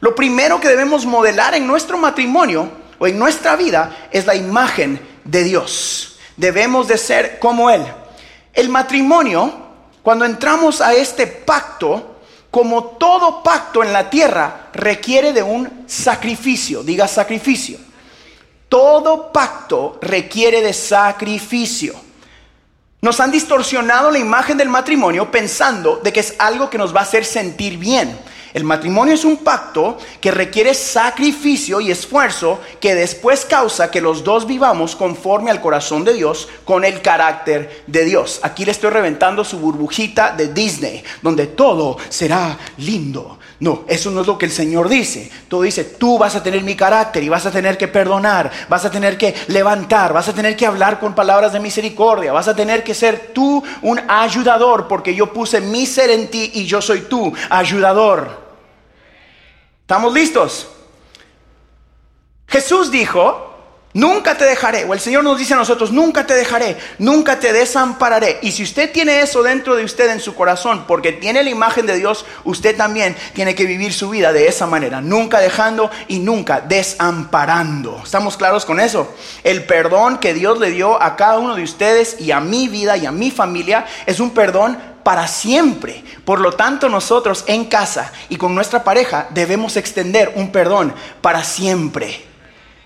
Lo 0.00 0.14
primero 0.14 0.60
que 0.60 0.68
debemos 0.68 1.06
modelar 1.06 1.54
en 1.54 1.66
nuestro 1.66 1.98
matrimonio 1.98 2.70
o 2.98 3.06
en 3.06 3.18
nuestra 3.18 3.56
vida 3.56 4.08
es 4.10 4.26
la 4.26 4.34
imagen 4.34 5.00
de 5.24 5.44
Dios. 5.44 6.18
Debemos 6.36 6.88
de 6.88 6.98
ser 6.98 7.38
como 7.38 7.70
Él. 7.70 7.82
El 8.52 8.68
matrimonio, 8.68 9.52
cuando 10.02 10.24
entramos 10.24 10.80
a 10.80 10.94
este 10.94 11.26
pacto, 11.26 12.16
como 12.50 12.84
todo 12.84 13.42
pacto 13.42 13.82
en 13.82 13.92
la 13.92 14.08
tierra, 14.08 14.68
requiere 14.72 15.32
de 15.32 15.42
un 15.42 15.84
sacrificio. 15.86 16.82
Diga 16.82 17.08
sacrificio. 17.08 17.78
Todo 18.68 19.32
pacto 19.32 19.98
requiere 20.00 20.60
de 20.60 20.72
sacrificio. 20.72 21.94
Nos 23.00 23.20
han 23.20 23.30
distorsionado 23.30 24.10
la 24.10 24.18
imagen 24.18 24.56
del 24.56 24.68
matrimonio 24.68 25.30
pensando 25.30 25.96
de 25.96 26.12
que 26.12 26.20
es 26.20 26.34
algo 26.38 26.70
que 26.70 26.78
nos 26.78 26.94
va 26.94 27.00
a 27.00 27.04
hacer 27.04 27.24
sentir 27.24 27.78
bien. 27.78 28.18
El 28.54 28.64
matrimonio 28.64 29.14
es 29.14 29.24
un 29.24 29.38
pacto 29.38 29.98
que 30.20 30.30
requiere 30.30 30.74
sacrificio 30.74 31.80
y 31.80 31.90
esfuerzo 31.90 32.60
que 32.80 32.94
después 32.94 33.44
causa 33.44 33.90
que 33.90 34.00
los 34.00 34.24
dos 34.24 34.46
vivamos 34.46 34.96
conforme 34.96 35.50
al 35.50 35.60
corazón 35.60 36.04
de 36.04 36.14
Dios 36.14 36.48
con 36.64 36.84
el 36.84 37.02
carácter 37.02 37.84
de 37.86 38.04
Dios. 38.04 38.40
Aquí 38.42 38.64
le 38.64 38.72
estoy 38.72 38.90
reventando 38.90 39.44
su 39.44 39.58
burbujita 39.58 40.34
de 40.36 40.52
Disney, 40.52 41.02
donde 41.22 41.46
todo 41.46 41.96
será 42.08 42.58
lindo. 42.78 43.38
No, 43.58 43.84
eso 43.88 44.10
no 44.10 44.20
es 44.20 44.26
lo 44.26 44.36
que 44.36 44.44
el 44.44 44.52
Señor 44.52 44.88
dice. 44.88 45.30
Todo 45.48 45.62
dice, 45.62 45.84
tú 45.84 46.18
vas 46.18 46.34
a 46.34 46.42
tener 46.42 46.62
mi 46.62 46.76
carácter 46.76 47.22
y 47.22 47.30
vas 47.30 47.46
a 47.46 47.50
tener 47.50 47.78
que 47.78 47.88
perdonar, 47.88 48.50
vas 48.68 48.84
a 48.84 48.90
tener 48.90 49.16
que 49.16 49.34
levantar, 49.48 50.12
vas 50.12 50.28
a 50.28 50.34
tener 50.34 50.56
que 50.56 50.66
hablar 50.66 51.00
con 51.00 51.14
palabras 51.14 51.54
de 51.54 51.60
misericordia, 51.60 52.32
vas 52.32 52.48
a 52.48 52.54
tener 52.56 52.84
que 52.84 52.92
ser 52.92 53.32
tú 53.32 53.62
un 53.80 54.00
ayudador 54.08 54.88
porque 54.88 55.14
yo 55.14 55.32
puse 55.32 55.62
mi 55.62 55.86
ser 55.86 56.10
en 56.10 56.30
ti 56.30 56.50
y 56.54 56.66
yo 56.66 56.82
soy 56.82 57.02
tú 57.02 57.32
ayudador. 57.48 58.44
¿Estamos 59.80 60.12
listos? 60.12 60.68
Jesús 62.46 62.90
dijo, 62.90 63.55
nunca 63.96 64.36
te 64.36 64.44
dejaré, 64.44 64.84
o 64.84 64.92
el 64.92 65.00
Señor 65.00 65.24
nos 65.24 65.38
dice 65.38 65.54
a 65.54 65.56
nosotros, 65.56 65.90
nunca 65.90 66.26
te 66.26 66.34
dejaré, 66.34 66.76
nunca 66.98 67.40
te 67.40 67.52
desampararé. 67.54 68.38
Y 68.42 68.52
si 68.52 68.62
usted 68.62 68.92
tiene 68.92 69.22
eso 69.22 69.42
dentro 69.42 69.74
de 69.74 69.84
usted 69.84 70.10
en 70.10 70.20
su 70.20 70.34
corazón, 70.34 70.84
porque 70.86 71.12
tiene 71.12 71.42
la 71.42 71.48
imagen 71.48 71.86
de 71.86 71.96
Dios, 71.96 72.26
usted 72.44 72.76
también 72.76 73.16
tiene 73.32 73.54
que 73.54 73.64
vivir 73.64 73.94
su 73.94 74.10
vida 74.10 74.34
de 74.34 74.48
esa 74.48 74.66
manera, 74.66 75.00
nunca 75.00 75.40
dejando 75.40 75.90
y 76.08 76.18
nunca 76.18 76.60
desamparando. 76.60 78.02
¿Estamos 78.04 78.36
claros 78.36 78.66
con 78.66 78.80
eso? 78.80 79.14
El 79.42 79.64
perdón 79.64 80.18
que 80.18 80.34
Dios 80.34 80.60
le 80.60 80.70
dio 80.70 81.02
a 81.02 81.16
cada 81.16 81.38
uno 81.38 81.54
de 81.54 81.62
ustedes 81.62 82.20
y 82.20 82.32
a 82.32 82.40
mi 82.40 82.68
vida 82.68 82.98
y 82.98 83.06
a 83.06 83.12
mi 83.12 83.30
familia 83.30 83.86
es 84.04 84.20
un 84.20 84.30
perdón 84.30 84.78
para 85.04 85.26
siempre. 85.26 86.04
Por 86.26 86.40
lo 86.40 86.52
tanto, 86.52 86.90
nosotros 86.90 87.44
en 87.46 87.64
casa 87.64 88.12
y 88.28 88.36
con 88.36 88.54
nuestra 88.54 88.84
pareja 88.84 89.28
debemos 89.30 89.78
extender 89.78 90.32
un 90.34 90.52
perdón 90.52 90.92
para 91.22 91.44
siempre. 91.44 92.35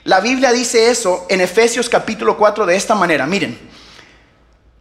La 0.05 0.21
Biblia 0.21 0.51
dice 0.51 0.91
eso 0.91 1.27
en 1.29 1.43
Efesios 1.43 1.89
capítulo 1.89 2.37
4 2.37 2.65
de 2.65 2.75
esta 2.75 2.95
manera. 2.95 3.27
Miren, 3.27 3.59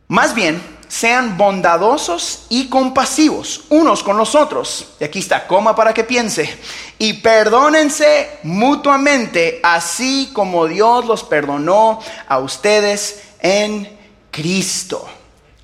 más 0.07 0.33
bien, 0.33 0.61
sean 0.87 1.37
bondadosos 1.37 2.45
y 2.49 2.69
compasivos 2.69 3.65
unos 3.69 4.01
con 4.01 4.17
los 4.17 4.33
otros. 4.33 4.93
Y 4.99 5.03
aquí 5.03 5.19
está, 5.19 5.45
coma 5.45 5.75
para 5.75 5.93
que 5.93 6.05
piense. 6.05 6.57
Y 6.97 7.13
perdónense 7.13 8.39
mutuamente, 8.43 9.59
así 9.61 10.31
como 10.33 10.67
Dios 10.67 11.05
los 11.05 11.23
perdonó 11.25 11.99
a 12.27 12.39
ustedes 12.39 13.21
en 13.41 13.99
Cristo. 14.31 15.07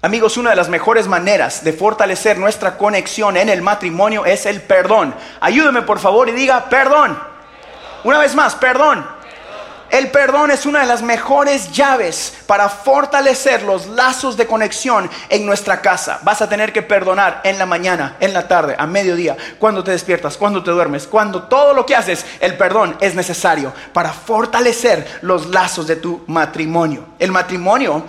Amigos, 0.01 0.35
una 0.35 0.49
de 0.49 0.57
las 0.57 0.69
mejores 0.69 1.07
maneras 1.07 1.63
de 1.63 1.71
fortalecer 1.71 2.37
nuestra 2.37 2.77
conexión 2.77 3.37
en 3.37 3.47
el 3.47 3.61
matrimonio 3.61 4.25
es 4.25 4.45
el 4.45 4.61
perdón. 4.61 5.15
Ayúdeme 5.39 5.81
por 5.81 5.99
favor 5.99 6.27
y 6.27 6.33
diga 6.33 6.69
perdón. 6.69 7.17
Una 8.03 8.19
vez 8.19 8.35
más, 8.35 8.53
perdón. 8.53 9.14
El 9.89 10.11
perdón 10.11 10.51
es 10.51 10.65
una 10.65 10.81
de 10.81 10.87
las 10.87 11.01
mejores 11.01 11.71
llaves 11.71 12.33
para 12.47 12.69
fortalecer 12.69 13.63
los 13.63 13.87
lazos 13.87 14.35
de 14.35 14.47
conexión 14.47 15.09
en 15.29 15.45
nuestra 15.45 15.81
casa. 15.81 16.19
Vas 16.23 16.41
a 16.41 16.49
tener 16.49 16.73
que 16.73 16.81
perdonar 16.81 17.41
en 17.43 17.57
la 17.57 17.65
mañana, 17.65 18.17
en 18.19 18.33
la 18.33 18.47
tarde, 18.47 18.75
a 18.77 18.87
mediodía, 18.87 19.37
cuando 19.59 19.83
te 19.83 19.91
despiertas, 19.91 20.37
cuando 20.37 20.63
te 20.63 20.71
duermes, 20.71 21.07
cuando 21.07 21.43
todo 21.43 21.73
lo 21.73 21.85
que 21.85 21.95
haces, 21.95 22.25
el 22.39 22.57
perdón 22.57 22.97
es 22.99 23.15
necesario 23.15 23.71
para 23.93 24.11
fortalecer 24.11 25.19
los 25.21 25.47
lazos 25.47 25.87
de 25.87 25.95
tu 25.95 26.23
matrimonio. 26.27 27.05
El 27.19 27.31
matrimonio 27.31 28.03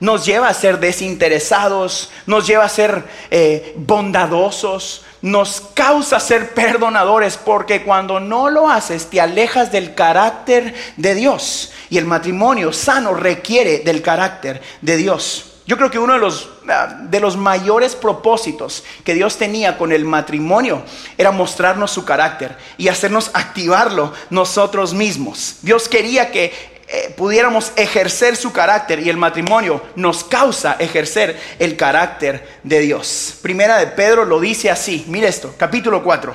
nos 0.00 0.24
lleva 0.24 0.48
a 0.48 0.54
ser 0.54 0.80
desinteresados, 0.80 2.10
nos 2.26 2.46
lleva 2.46 2.64
a 2.64 2.68
ser 2.68 3.04
eh, 3.30 3.74
bondadosos, 3.76 5.04
nos 5.22 5.60
causa 5.74 6.18
ser 6.18 6.54
perdonadores, 6.54 7.36
porque 7.36 7.82
cuando 7.82 8.18
no 8.18 8.48
lo 8.48 8.70
haces 8.70 9.10
te 9.10 9.20
alejas 9.20 9.70
del 9.70 9.94
carácter 9.94 10.74
de 10.96 11.14
Dios. 11.14 11.72
Y 11.90 11.98
el 11.98 12.06
matrimonio 12.06 12.72
sano 12.72 13.14
requiere 13.14 13.80
del 13.80 14.00
carácter 14.02 14.62
de 14.80 14.96
Dios. 14.96 15.46
Yo 15.66 15.76
creo 15.76 15.90
que 15.90 16.00
uno 16.00 16.14
de 16.14 16.18
los, 16.18 16.48
ah, 16.68 16.98
de 17.02 17.20
los 17.20 17.36
mayores 17.36 17.94
propósitos 17.94 18.82
que 19.04 19.14
Dios 19.14 19.36
tenía 19.36 19.78
con 19.78 19.92
el 19.92 20.04
matrimonio 20.04 20.82
era 21.16 21.30
mostrarnos 21.30 21.92
su 21.92 22.04
carácter 22.04 22.56
y 22.76 22.88
hacernos 22.88 23.30
activarlo 23.34 24.12
nosotros 24.30 24.94
mismos. 24.94 25.58
Dios 25.62 25.88
quería 25.88 26.32
que 26.32 26.69
eh, 26.92 27.14
pudiéramos 27.16 27.70
ejercer 27.76 28.34
su 28.34 28.52
carácter 28.52 28.98
y 28.98 29.08
el 29.08 29.16
matrimonio 29.16 29.80
nos 29.94 30.24
causa 30.24 30.72
ejercer 30.80 31.38
el 31.60 31.76
carácter 31.76 32.58
de 32.64 32.80
Dios. 32.80 33.36
Primera 33.42 33.78
de 33.78 33.86
Pedro 33.86 34.24
lo 34.24 34.40
dice 34.40 34.70
así, 34.70 35.04
mire 35.06 35.28
esto, 35.28 35.54
capítulo 35.56 36.02
4. 36.02 36.34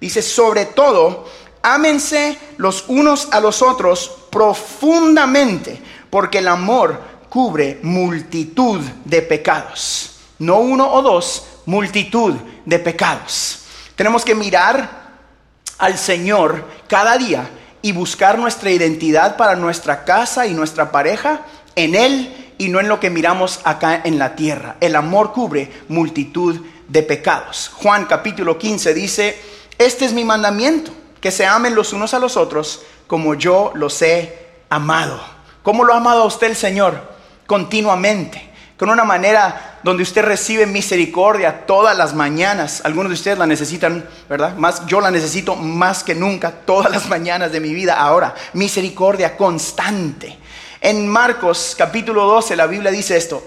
Dice, 0.00 0.22
sobre 0.22 0.64
todo, 0.64 1.28
ámense 1.60 2.38
los 2.56 2.86
unos 2.88 3.28
a 3.30 3.40
los 3.40 3.60
otros 3.60 4.10
profundamente, 4.30 5.78
porque 6.08 6.38
el 6.38 6.48
amor 6.48 6.98
cubre 7.28 7.78
multitud 7.82 8.80
de 9.04 9.20
pecados. 9.20 10.12
No 10.38 10.60
uno 10.60 10.90
o 10.94 11.02
dos, 11.02 11.44
multitud 11.66 12.36
de 12.64 12.78
pecados. 12.78 13.64
Tenemos 13.96 14.24
que 14.24 14.34
mirar 14.34 15.10
al 15.76 15.98
Señor 15.98 16.64
cada 16.88 17.18
día 17.18 17.46
y 17.82 17.92
buscar 17.92 18.38
nuestra 18.38 18.70
identidad 18.70 19.36
para 19.36 19.56
nuestra 19.56 20.04
casa 20.04 20.46
y 20.46 20.54
nuestra 20.54 20.90
pareja 20.90 21.42
en 21.76 21.94
Él 21.94 22.54
y 22.58 22.68
no 22.68 22.80
en 22.80 22.88
lo 22.88 23.00
que 23.00 23.10
miramos 23.10 23.60
acá 23.64 24.00
en 24.04 24.18
la 24.18 24.36
tierra. 24.36 24.76
El 24.80 24.96
amor 24.96 25.32
cubre 25.32 25.70
multitud 25.88 26.60
de 26.88 27.02
pecados. 27.02 27.70
Juan 27.74 28.06
capítulo 28.06 28.58
15 28.58 28.94
dice, 28.94 29.40
este 29.78 30.04
es 30.04 30.12
mi 30.12 30.24
mandamiento, 30.24 30.92
que 31.20 31.30
se 31.30 31.46
amen 31.46 31.74
los 31.74 31.92
unos 31.92 32.14
a 32.14 32.18
los 32.18 32.36
otros 32.36 32.82
como 33.06 33.34
yo 33.34 33.72
los 33.74 34.00
he 34.02 34.48
amado. 34.68 35.20
¿Cómo 35.62 35.84
lo 35.84 35.94
ha 35.94 35.98
amado 35.98 36.22
a 36.22 36.26
usted 36.26 36.48
el 36.48 36.56
Señor? 36.56 37.10
Continuamente 37.46 38.50
con 38.80 38.88
una 38.88 39.04
manera 39.04 39.69
donde 39.82 40.02
usted 40.02 40.22
recibe 40.22 40.66
misericordia 40.66 41.66
todas 41.66 41.96
las 41.96 42.14
mañanas. 42.14 42.82
Algunos 42.84 43.10
de 43.10 43.14
ustedes 43.14 43.38
la 43.38 43.46
necesitan, 43.46 44.04
¿verdad? 44.28 44.56
Más, 44.56 44.86
yo 44.86 45.00
la 45.00 45.10
necesito 45.10 45.56
más 45.56 46.04
que 46.04 46.14
nunca 46.14 46.50
todas 46.50 46.90
las 46.90 47.08
mañanas 47.08 47.52
de 47.52 47.60
mi 47.60 47.72
vida 47.72 47.94
ahora. 47.94 48.34
Misericordia 48.52 49.36
constante. 49.36 50.38
En 50.80 51.06
Marcos 51.08 51.74
capítulo 51.76 52.24
12 52.26 52.56
la 52.56 52.66
Biblia 52.66 52.90
dice 52.90 53.16
esto. 53.16 53.46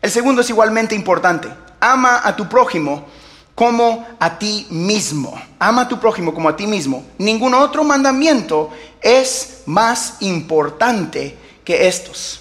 El 0.00 0.10
segundo 0.10 0.40
es 0.40 0.50
igualmente 0.50 0.94
importante. 0.94 1.48
Ama 1.80 2.20
a 2.24 2.34
tu 2.34 2.48
prójimo 2.48 3.06
como 3.54 4.06
a 4.18 4.38
ti 4.38 4.66
mismo. 4.70 5.40
Ama 5.58 5.82
a 5.82 5.88
tu 5.88 6.00
prójimo 6.00 6.32
como 6.34 6.48
a 6.48 6.56
ti 6.56 6.66
mismo. 6.66 7.04
Ningún 7.18 7.54
otro 7.54 7.84
mandamiento 7.84 8.70
es 9.00 9.62
más 9.66 10.16
importante 10.20 11.36
que 11.64 11.86
estos. 11.86 12.40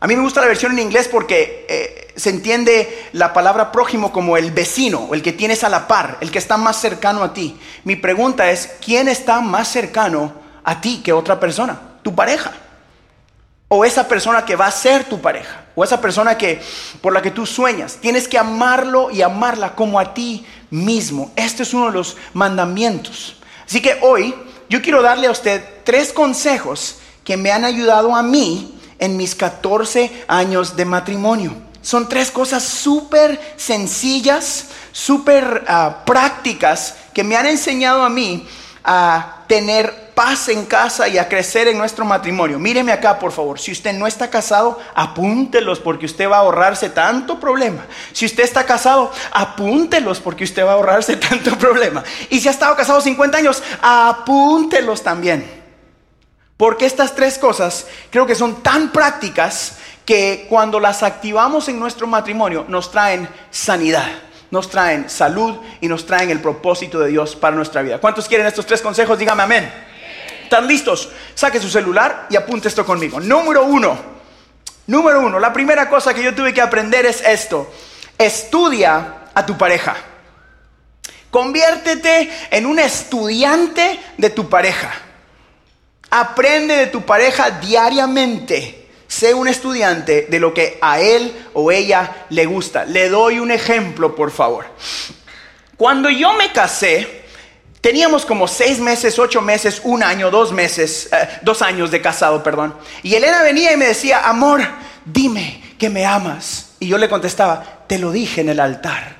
A 0.00 0.06
mí 0.06 0.16
me 0.16 0.22
gusta 0.22 0.40
la 0.40 0.48
versión 0.48 0.72
en 0.72 0.80
inglés 0.80 1.08
porque 1.08 1.66
eh, 1.68 2.01
se 2.16 2.30
entiende 2.30 3.08
la 3.12 3.32
palabra 3.32 3.72
prójimo 3.72 4.12
como 4.12 4.36
el 4.36 4.50
vecino, 4.50 5.10
el 5.12 5.22
que 5.22 5.32
tienes 5.32 5.64
a 5.64 5.68
la 5.68 5.88
par, 5.88 6.18
el 6.20 6.30
que 6.30 6.38
está 6.38 6.56
más 6.56 6.80
cercano 6.80 7.22
a 7.22 7.32
ti. 7.32 7.58
Mi 7.84 7.96
pregunta 7.96 8.50
es, 8.50 8.70
¿quién 8.84 9.08
está 9.08 9.40
más 9.40 9.68
cercano 9.68 10.32
a 10.64 10.80
ti 10.80 11.00
que 11.02 11.12
otra 11.12 11.40
persona? 11.40 11.80
Tu 12.02 12.14
pareja. 12.14 12.52
O 13.68 13.84
esa 13.84 14.06
persona 14.06 14.44
que 14.44 14.56
va 14.56 14.66
a 14.66 14.70
ser 14.70 15.04
tu 15.04 15.20
pareja. 15.20 15.64
O 15.74 15.82
esa 15.82 16.00
persona 16.00 16.36
que 16.36 16.60
por 17.00 17.12
la 17.12 17.22
que 17.22 17.30
tú 17.30 17.46
sueñas. 17.46 17.96
Tienes 18.00 18.28
que 18.28 18.38
amarlo 18.38 19.10
y 19.10 19.22
amarla 19.22 19.74
como 19.74 19.98
a 19.98 20.12
ti 20.12 20.44
mismo. 20.70 21.32
Este 21.36 21.62
es 21.62 21.72
uno 21.72 21.86
de 21.86 21.92
los 21.92 22.16
mandamientos. 22.34 23.36
Así 23.64 23.80
que 23.80 23.98
hoy 24.02 24.34
yo 24.68 24.82
quiero 24.82 25.00
darle 25.00 25.26
a 25.26 25.30
usted 25.30 25.64
tres 25.84 26.12
consejos 26.12 26.96
que 27.24 27.36
me 27.36 27.50
han 27.50 27.64
ayudado 27.64 28.14
a 28.14 28.22
mí 28.22 28.78
en 28.98 29.16
mis 29.16 29.34
14 29.34 30.24
años 30.28 30.76
de 30.76 30.84
matrimonio. 30.84 31.71
Son 31.82 32.08
tres 32.08 32.30
cosas 32.30 32.62
súper 32.62 33.54
sencillas, 33.56 34.68
súper 34.92 35.64
ah, 35.66 36.02
prácticas 36.06 36.94
que 37.12 37.24
me 37.24 37.36
han 37.36 37.46
enseñado 37.46 38.02
a 38.04 38.08
mí 38.08 38.46
a 38.84 39.44
tener 39.46 40.12
paz 40.14 40.48
en 40.48 40.64
casa 40.66 41.08
y 41.08 41.18
a 41.18 41.28
crecer 41.28 41.68
en 41.68 41.78
nuestro 41.78 42.04
matrimonio. 42.04 42.58
Míreme 42.58 42.92
acá, 42.92 43.18
por 43.18 43.32
favor. 43.32 43.58
Si 43.58 43.72
usted 43.72 43.92
no 43.92 44.06
está 44.06 44.30
casado, 44.30 44.78
apúntelos 44.94 45.80
porque 45.80 46.06
usted 46.06 46.28
va 46.28 46.36
a 46.36 46.40
ahorrarse 46.40 46.90
tanto 46.90 47.40
problema. 47.40 47.84
Si 48.12 48.26
usted 48.26 48.44
está 48.44 48.64
casado, 48.64 49.12
apúntelos 49.32 50.20
porque 50.20 50.44
usted 50.44 50.64
va 50.64 50.70
a 50.70 50.74
ahorrarse 50.74 51.16
tanto 51.28 51.56
problema. 51.58 52.02
Y 52.30 52.40
si 52.40 52.48
ha 52.48 52.50
estado 52.50 52.76
casado 52.76 53.00
50 53.00 53.38
años, 53.38 53.62
apúntelos 53.80 55.02
también. 55.02 55.62
Porque 56.56 56.86
estas 56.86 57.14
tres 57.14 57.38
cosas 57.38 57.86
creo 58.10 58.26
que 58.26 58.34
son 58.34 58.62
tan 58.62 58.92
prácticas 58.92 59.78
que 60.04 60.46
cuando 60.48 60.80
las 60.80 61.02
activamos 61.02 61.68
en 61.68 61.78
nuestro 61.78 62.06
matrimonio 62.06 62.64
nos 62.68 62.90
traen 62.90 63.28
sanidad 63.50 64.10
nos 64.52 64.68
traen 64.68 65.08
salud 65.08 65.56
y 65.80 65.88
nos 65.88 66.04
traen 66.04 66.30
el 66.30 66.38
propósito 66.38 67.00
de 67.00 67.08
Dios 67.08 67.34
para 67.34 67.56
nuestra 67.56 67.80
vida. 67.80 67.98
¿Cuántos 67.98 68.28
quieren 68.28 68.46
estos 68.46 68.66
tres 68.66 68.82
consejos? 68.82 69.18
Dígame 69.18 69.42
amén. 69.42 69.72
¿Están 70.44 70.68
listos? 70.68 71.08
Saque 71.34 71.58
su 71.58 71.70
celular 71.70 72.26
y 72.28 72.36
apunte 72.36 72.68
esto 72.68 72.84
conmigo. 72.84 73.18
Número 73.18 73.64
uno, 73.64 73.98
número 74.88 75.20
uno, 75.20 75.38
la 75.38 75.54
primera 75.54 75.88
cosa 75.88 76.12
que 76.12 76.22
yo 76.22 76.34
tuve 76.34 76.52
que 76.52 76.60
aprender 76.60 77.06
es 77.06 77.22
esto. 77.22 77.72
Estudia 78.18 79.22
a 79.32 79.46
tu 79.46 79.56
pareja. 79.56 79.96
Conviértete 81.30 82.30
en 82.50 82.66
un 82.66 82.78
estudiante 82.78 83.98
de 84.18 84.28
tu 84.28 84.50
pareja. 84.50 84.92
Aprende 86.10 86.76
de 86.76 86.86
tu 86.88 87.00
pareja 87.06 87.52
diariamente 87.52 88.81
sé 89.12 89.34
un 89.34 89.46
estudiante 89.46 90.26
de 90.30 90.40
lo 90.40 90.54
que 90.54 90.78
a 90.80 90.98
él 90.98 91.46
o 91.52 91.70
ella 91.70 92.24
le 92.30 92.46
gusta. 92.46 92.86
Le 92.86 93.10
doy 93.10 93.40
un 93.40 93.50
ejemplo, 93.50 94.16
por 94.16 94.30
favor. 94.30 94.64
Cuando 95.76 96.08
yo 96.08 96.32
me 96.32 96.50
casé, 96.50 97.24
teníamos 97.82 98.24
como 98.24 98.48
seis 98.48 98.78
meses, 98.78 99.18
ocho 99.18 99.42
meses, 99.42 99.82
un 99.84 100.02
año, 100.02 100.30
dos 100.30 100.50
meses, 100.50 101.10
eh, 101.12 101.28
dos 101.42 101.60
años 101.60 101.90
de 101.90 102.00
casado, 102.00 102.42
perdón. 102.42 102.74
Y 103.02 103.14
Elena 103.14 103.42
venía 103.42 103.70
y 103.72 103.76
me 103.76 103.86
decía, 103.86 104.26
amor, 104.26 104.62
dime 105.04 105.74
que 105.78 105.90
me 105.90 106.06
amas. 106.06 106.70
Y 106.80 106.88
yo 106.88 106.96
le 106.96 107.10
contestaba, 107.10 107.84
te 107.86 107.98
lo 107.98 108.12
dije 108.12 108.40
en 108.40 108.48
el 108.48 108.60
altar. 108.60 109.16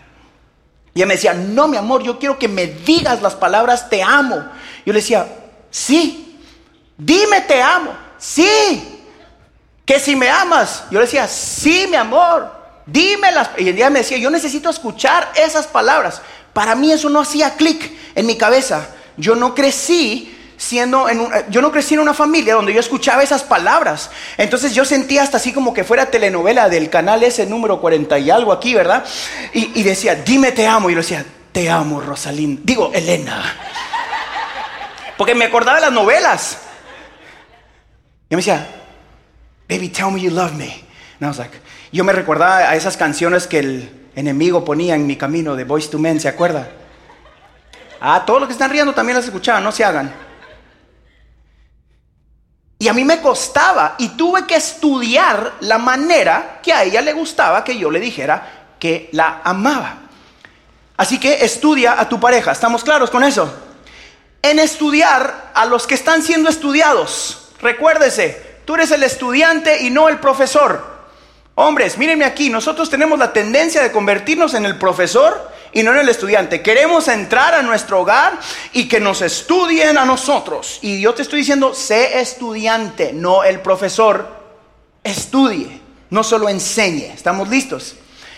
Y 0.95 1.01
ella 1.01 1.07
me 1.07 1.15
decía, 1.15 1.35
no, 1.35 1.69
mi 1.69 1.77
amor, 1.77 2.03
yo 2.03 2.19
quiero 2.19 2.39
que 2.39 2.49
me 2.49 2.67
digas 2.67 3.21
las 3.21 3.35
palabras, 3.35 3.91
te 3.91 4.03
amo. 4.03 4.37
Yo 4.87 4.93
le 4.95 5.01
decía, 5.01 5.27
sí, 5.71 6.41
dime 6.97 7.43
te 7.43 7.61
amo, 7.61 7.93
sí 8.17 8.92
que 9.85 9.99
si 9.99 10.17
me 10.17 10.29
amas, 10.29 10.85
yo 10.91 10.99
le 10.99 11.07
decía, 11.07 11.27
sí, 11.27 11.87
mi 11.89 11.97
amor, 11.97 12.51
dímelas. 12.87 13.51
Y 13.59 13.69
el 13.69 13.77
día 13.77 13.91
me 13.91 14.01
decía, 14.01 14.19
yo 14.19 14.31
necesito 14.31 14.71
escuchar 14.71 15.33
esas 15.35 15.67
palabras. 15.67 16.23
Para 16.53 16.75
mí 16.75 16.93
eso 16.93 17.09
no 17.09 17.21
hacía 17.21 17.55
clic 17.55 17.93
en 18.15 18.27
mi 18.27 18.37
cabeza. 18.37 18.89
Yo 19.17 19.35
no 19.35 19.55
crecí 19.55 20.39
siendo 20.57 21.09
en 21.09 21.29
yo 21.49 21.61
no 21.61 21.73
crecí 21.73 21.95
en 21.95 22.01
una 22.01 22.15
familia 22.15 22.55
donde 22.55 22.73
yo 22.73 22.79
escuchaba 22.79 23.23
esas 23.23 23.43
palabras. 23.43 24.11
Entonces 24.37 24.75
yo 24.75 24.85
sentía 24.85 25.23
hasta 25.23 25.39
así 25.39 25.53
como 25.53 25.75
que 25.75 25.83
fuera 25.83 26.07
telenovela 26.07 26.69
del 26.69 26.89
canal 26.89 27.23
ese 27.25 27.47
número 27.47 27.81
40 27.81 28.19
y 28.21 28.31
algo 28.31 28.53
aquí, 28.53 28.75
¿verdad? 28.75 29.05
Y, 29.53 29.83
decía, 29.83 30.15
dime 30.15 30.53
te 30.53 30.67
amo. 30.67 30.89
Y 30.89 30.93
yo 30.95 30.99
decía, 30.99 31.25
te 31.51 31.69
amo, 31.69 32.01
Rosalind. 32.01 32.61
Digo, 32.63 32.93
Elena. 32.95 33.43
Porque 35.17 35.35
me 35.35 35.47
acordaba 35.47 35.77
de 35.77 35.83
las 35.83 35.93
novelas. 35.93 36.59
Y 38.31 38.35
me 38.35 38.39
decía, 38.39 38.82
Baby, 39.73 39.89
tell 39.89 40.11
me 40.11 40.21
you 40.21 40.31
love 40.31 40.55
me. 40.55 40.71
And 41.19 41.23
I 41.23 41.29
was 41.29 41.39
like, 41.39 41.59
yo 41.93 42.05
me 42.05 42.13
recordaba 42.13 42.59
a 42.59 42.77
esas 42.77 42.99
canciones 42.99 43.47
que 43.47 43.61
el 43.61 44.11
enemigo 44.15 44.67
ponía 44.67 44.95
en 44.97 45.07
mi 45.07 45.17
camino 45.17 45.57
de 45.57 45.65
Voice 45.65 45.89
to 45.89 45.99
Men, 45.99 46.21
¿se 46.21 46.29
acuerda? 46.29 46.69
Ah, 47.99 48.23
todos 48.27 48.41
los 48.41 48.49
que 48.49 48.53
están 48.53 48.71
riendo 48.71 48.93
también 48.93 49.17
las 49.17 49.25
escuchaban, 49.25 49.65
no 49.65 49.73
se 49.73 49.83
hagan. 49.83 50.15
Y 52.79 52.87
a 52.87 52.93
mí 52.93 53.03
me 53.03 53.23
costaba 53.23 53.95
y 53.97 54.11
tuve 54.11 54.47
que 54.47 54.57
estudiar 54.57 55.55
la 55.61 55.79
manera 55.79 56.61
que 56.63 56.75
a 56.75 56.85
ella 56.85 57.01
le 57.01 57.15
gustaba 57.15 57.65
que 57.65 57.79
yo 57.79 57.91
le 57.91 57.99
dijera 57.99 58.75
que 58.79 59.09
la 59.13 59.41
amaba. 59.43 60.01
Así 60.99 61.19
que 61.19 61.47
estudia 61.47 61.99
a 61.99 62.07
tu 62.11 62.21
pareja, 62.21 62.53
¿estamos 62.53 62.85
claros 62.85 63.09
con 63.09 63.25
eso? 63.25 63.51
En 64.43 64.59
estudiar 64.59 65.51
a 65.55 65.65
los 65.65 65.87
que 65.87 65.95
están 65.95 66.23
siendo 66.23 66.51
estudiados, 66.51 67.53
recuérdese, 67.63 68.52
Tú 68.65 68.75
eres 68.75 68.91
el 68.91 69.03
estudiante 69.03 69.83
y 69.83 69.91
no 69.91 70.09
el 70.09 70.19
profesor. 70.19 70.93
Hombres, 71.55 71.99
mírenme 71.99 72.25
aquí, 72.25 72.49
nosotros 72.49 72.89
tenemos 72.89 73.19
la 73.19 73.33
tendencia 73.33 73.83
de 73.83 73.93
convertirnos 73.93 74.55
en 74.55 74.65
el 74.65 74.79
profesor 74.79 75.51
y 75.73 75.83
no 75.83 75.93
en 75.93 75.99
el 75.99 76.09
estudiante. 76.09 76.63
Queremos 76.63 77.09
entrar 77.09 77.55
a 77.55 77.63
nuestro 77.63 78.01
hogar 78.01 78.39
y 78.73 78.89
que 78.89 79.01
nos 79.01 79.21
estudien 79.21 79.99
a 79.99 80.05
nosotros. 80.05 80.79
Y 80.81 81.01
yo 81.01 81.13
te 81.13 81.23
estoy 81.23 81.41
diciendo, 81.41 81.75
sé 81.75 82.21
estudiante, 82.21 83.13
no 83.13 83.45
el 83.45 83.61
profesor. 83.61 84.27
Estudie, 85.05 85.81
no 86.11 86.23
solo 86.23 86.49
enseñe. 86.49 87.13
¿Estamos 87.13 87.49
listos? 87.49 87.97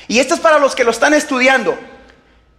Y 0.09 0.19
esto 0.19 0.35
es 0.35 0.41
para 0.41 0.59
los 0.59 0.75
que 0.75 0.85
lo 0.85 0.91
están 0.91 1.15
estudiando. 1.15 1.79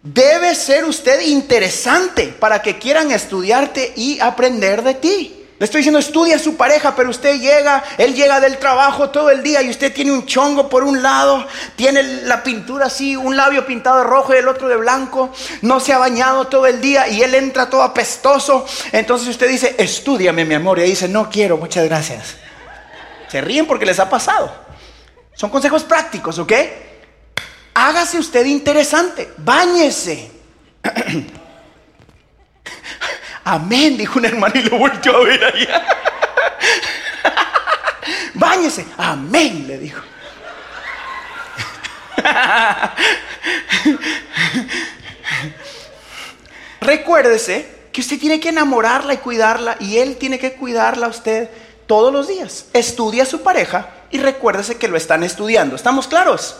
Debe 0.04 0.54
ser 0.56 0.86
usted 0.86 1.20
interesante 1.22 2.28
para 2.28 2.62
que 2.62 2.78
quieran 2.78 3.12
estudiarte 3.12 3.94
y 3.96 4.20
aprender 4.20 4.84
de 4.84 4.94
ti. 4.94 5.45
Le 5.58 5.64
estoy 5.64 5.80
diciendo, 5.80 6.00
estudia 6.00 6.36
a 6.36 6.40
su 6.40 6.58
pareja, 6.58 6.98
pero 6.98 7.10
usted 7.10 7.40
llega, 7.40 7.82
él 7.98 8.14
llega 8.14 8.42
del 8.42 8.58
trabajo 8.58 9.10
todo 9.10 9.30
el 9.30 9.42
día 9.42 9.62
y 9.62 9.70
usted 9.70 9.94
tiene 9.94 10.12
un 10.12 10.26
chongo 10.26 10.68
por 10.68 10.84
un 10.84 11.02
lado, 11.02 11.48
tiene 11.78 12.04
la 12.24 12.44
pintura 12.44 12.88
así, 12.88 13.16
un 13.16 13.38
labio 13.38 13.66
pintado 13.66 14.00
de 14.00 14.04
rojo 14.04 14.34
y 14.34 14.38
el 14.38 14.50
otro 14.50 14.68
de 14.68 14.76
blanco, 14.76 15.30
no 15.62 15.80
se 15.80 15.94
ha 15.94 15.98
bañado 15.98 16.48
todo 16.48 16.68
el 16.68 16.82
día 16.82 17.08
y 17.08 17.22
él 17.22 17.34
entra 17.36 17.70
todo 17.70 17.84
apestoso. 17.84 18.66
Entonces 18.92 19.30
usted 19.30 19.48
dice, 19.48 19.76
estudiame 19.78 20.44
mi 20.44 20.56
amor, 20.56 20.78
y 20.80 20.84
dice, 20.84 21.08
no 21.08 21.30
quiero, 21.30 21.56
muchas 21.56 21.86
gracias. 21.86 22.36
Se 23.30 23.40
ríen 23.40 23.66
porque 23.66 23.86
les 23.86 24.00
ha 24.00 24.10
pasado. 24.10 24.52
Son 25.36 25.50
consejos 25.50 25.86
prácticos, 25.86 26.38
¿ok? 26.38 26.52
Hágase 27.76 28.20
usted 28.20 28.46
interesante, 28.46 29.32
báñese. 29.38 30.32
Amén, 33.46 33.96
dijo 33.96 34.20
un 34.20 34.26
hermano 34.26 34.54
y 34.56 34.64
lo 34.64 34.80
volvió 34.80 35.16
a 35.16 35.24
ver 35.24 35.42
allá. 35.44 35.86
Báñese. 38.34 38.86
Amén, 38.98 39.68
le 39.68 39.78
dijo. 39.78 40.02
Recuérdese 46.82 47.70
que 47.92 48.02
usted 48.02 48.20
tiene 48.20 48.40
que 48.40 48.50
enamorarla 48.50 49.14
y 49.14 49.18
cuidarla 49.18 49.78
y 49.80 49.98
él 49.98 50.18
tiene 50.18 50.40
que 50.40 50.54
cuidarla 50.54 51.06
a 51.06 51.10
usted 51.10 51.48
todos 51.86 52.12
los 52.12 52.28
días. 52.28 52.66
Estudia 52.74 53.22
a 53.24 53.28
su 53.28 53.44
pareja 53.44 53.92
y 54.10 54.18
recuérdese 54.18 54.78
que 54.78 54.88
lo 54.88 54.98
están 54.98 55.22
estudiando. 55.24 55.76
¿Estamos 55.76 56.08
claros? 56.08 56.58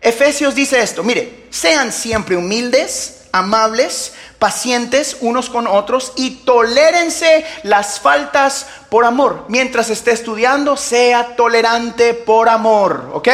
Efesios 0.00 0.56
dice 0.56 0.80
esto, 0.80 1.04
mire, 1.04 1.44
sean 1.50 1.92
siempre 1.92 2.36
humildes, 2.36 3.17
amables, 3.32 4.14
pacientes 4.38 5.16
unos 5.20 5.50
con 5.50 5.66
otros 5.66 6.12
y 6.16 6.42
tolérense 6.44 7.44
las 7.62 8.00
faltas 8.00 8.66
por 8.90 9.04
amor. 9.04 9.44
Mientras 9.48 9.90
esté 9.90 10.12
estudiando, 10.12 10.76
sea 10.76 11.36
tolerante 11.36 12.14
por 12.14 12.48
amor, 12.48 13.10
¿ok? 13.14 13.28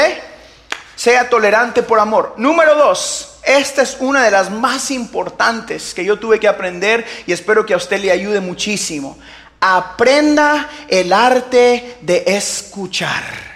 Sea 0.97 1.29
tolerante 1.29 1.83
por 1.83 1.99
amor. 2.01 2.35
Número 2.37 2.75
dos, 2.75 3.39
esta 3.43 3.83
es 3.83 3.97
una 4.01 4.25
de 4.25 4.31
las 4.31 4.51
más 4.51 4.91
importantes 4.91 5.93
que 5.93 6.05
yo 6.05 6.19
tuve 6.19 6.41
que 6.41 6.49
aprender 6.49 7.05
y 7.27 7.33
espero 7.33 7.67
que 7.67 7.75
a 7.75 7.79
usted 7.79 8.01
le 8.01 8.11
ayude 8.11 8.41
muchísimo. 8.41 9.19
Aprenda 9.61 10.69
el 10.89 11.13
arte 11.13 11.99
de 12.01 12.25
escuchar. 12.27 13.54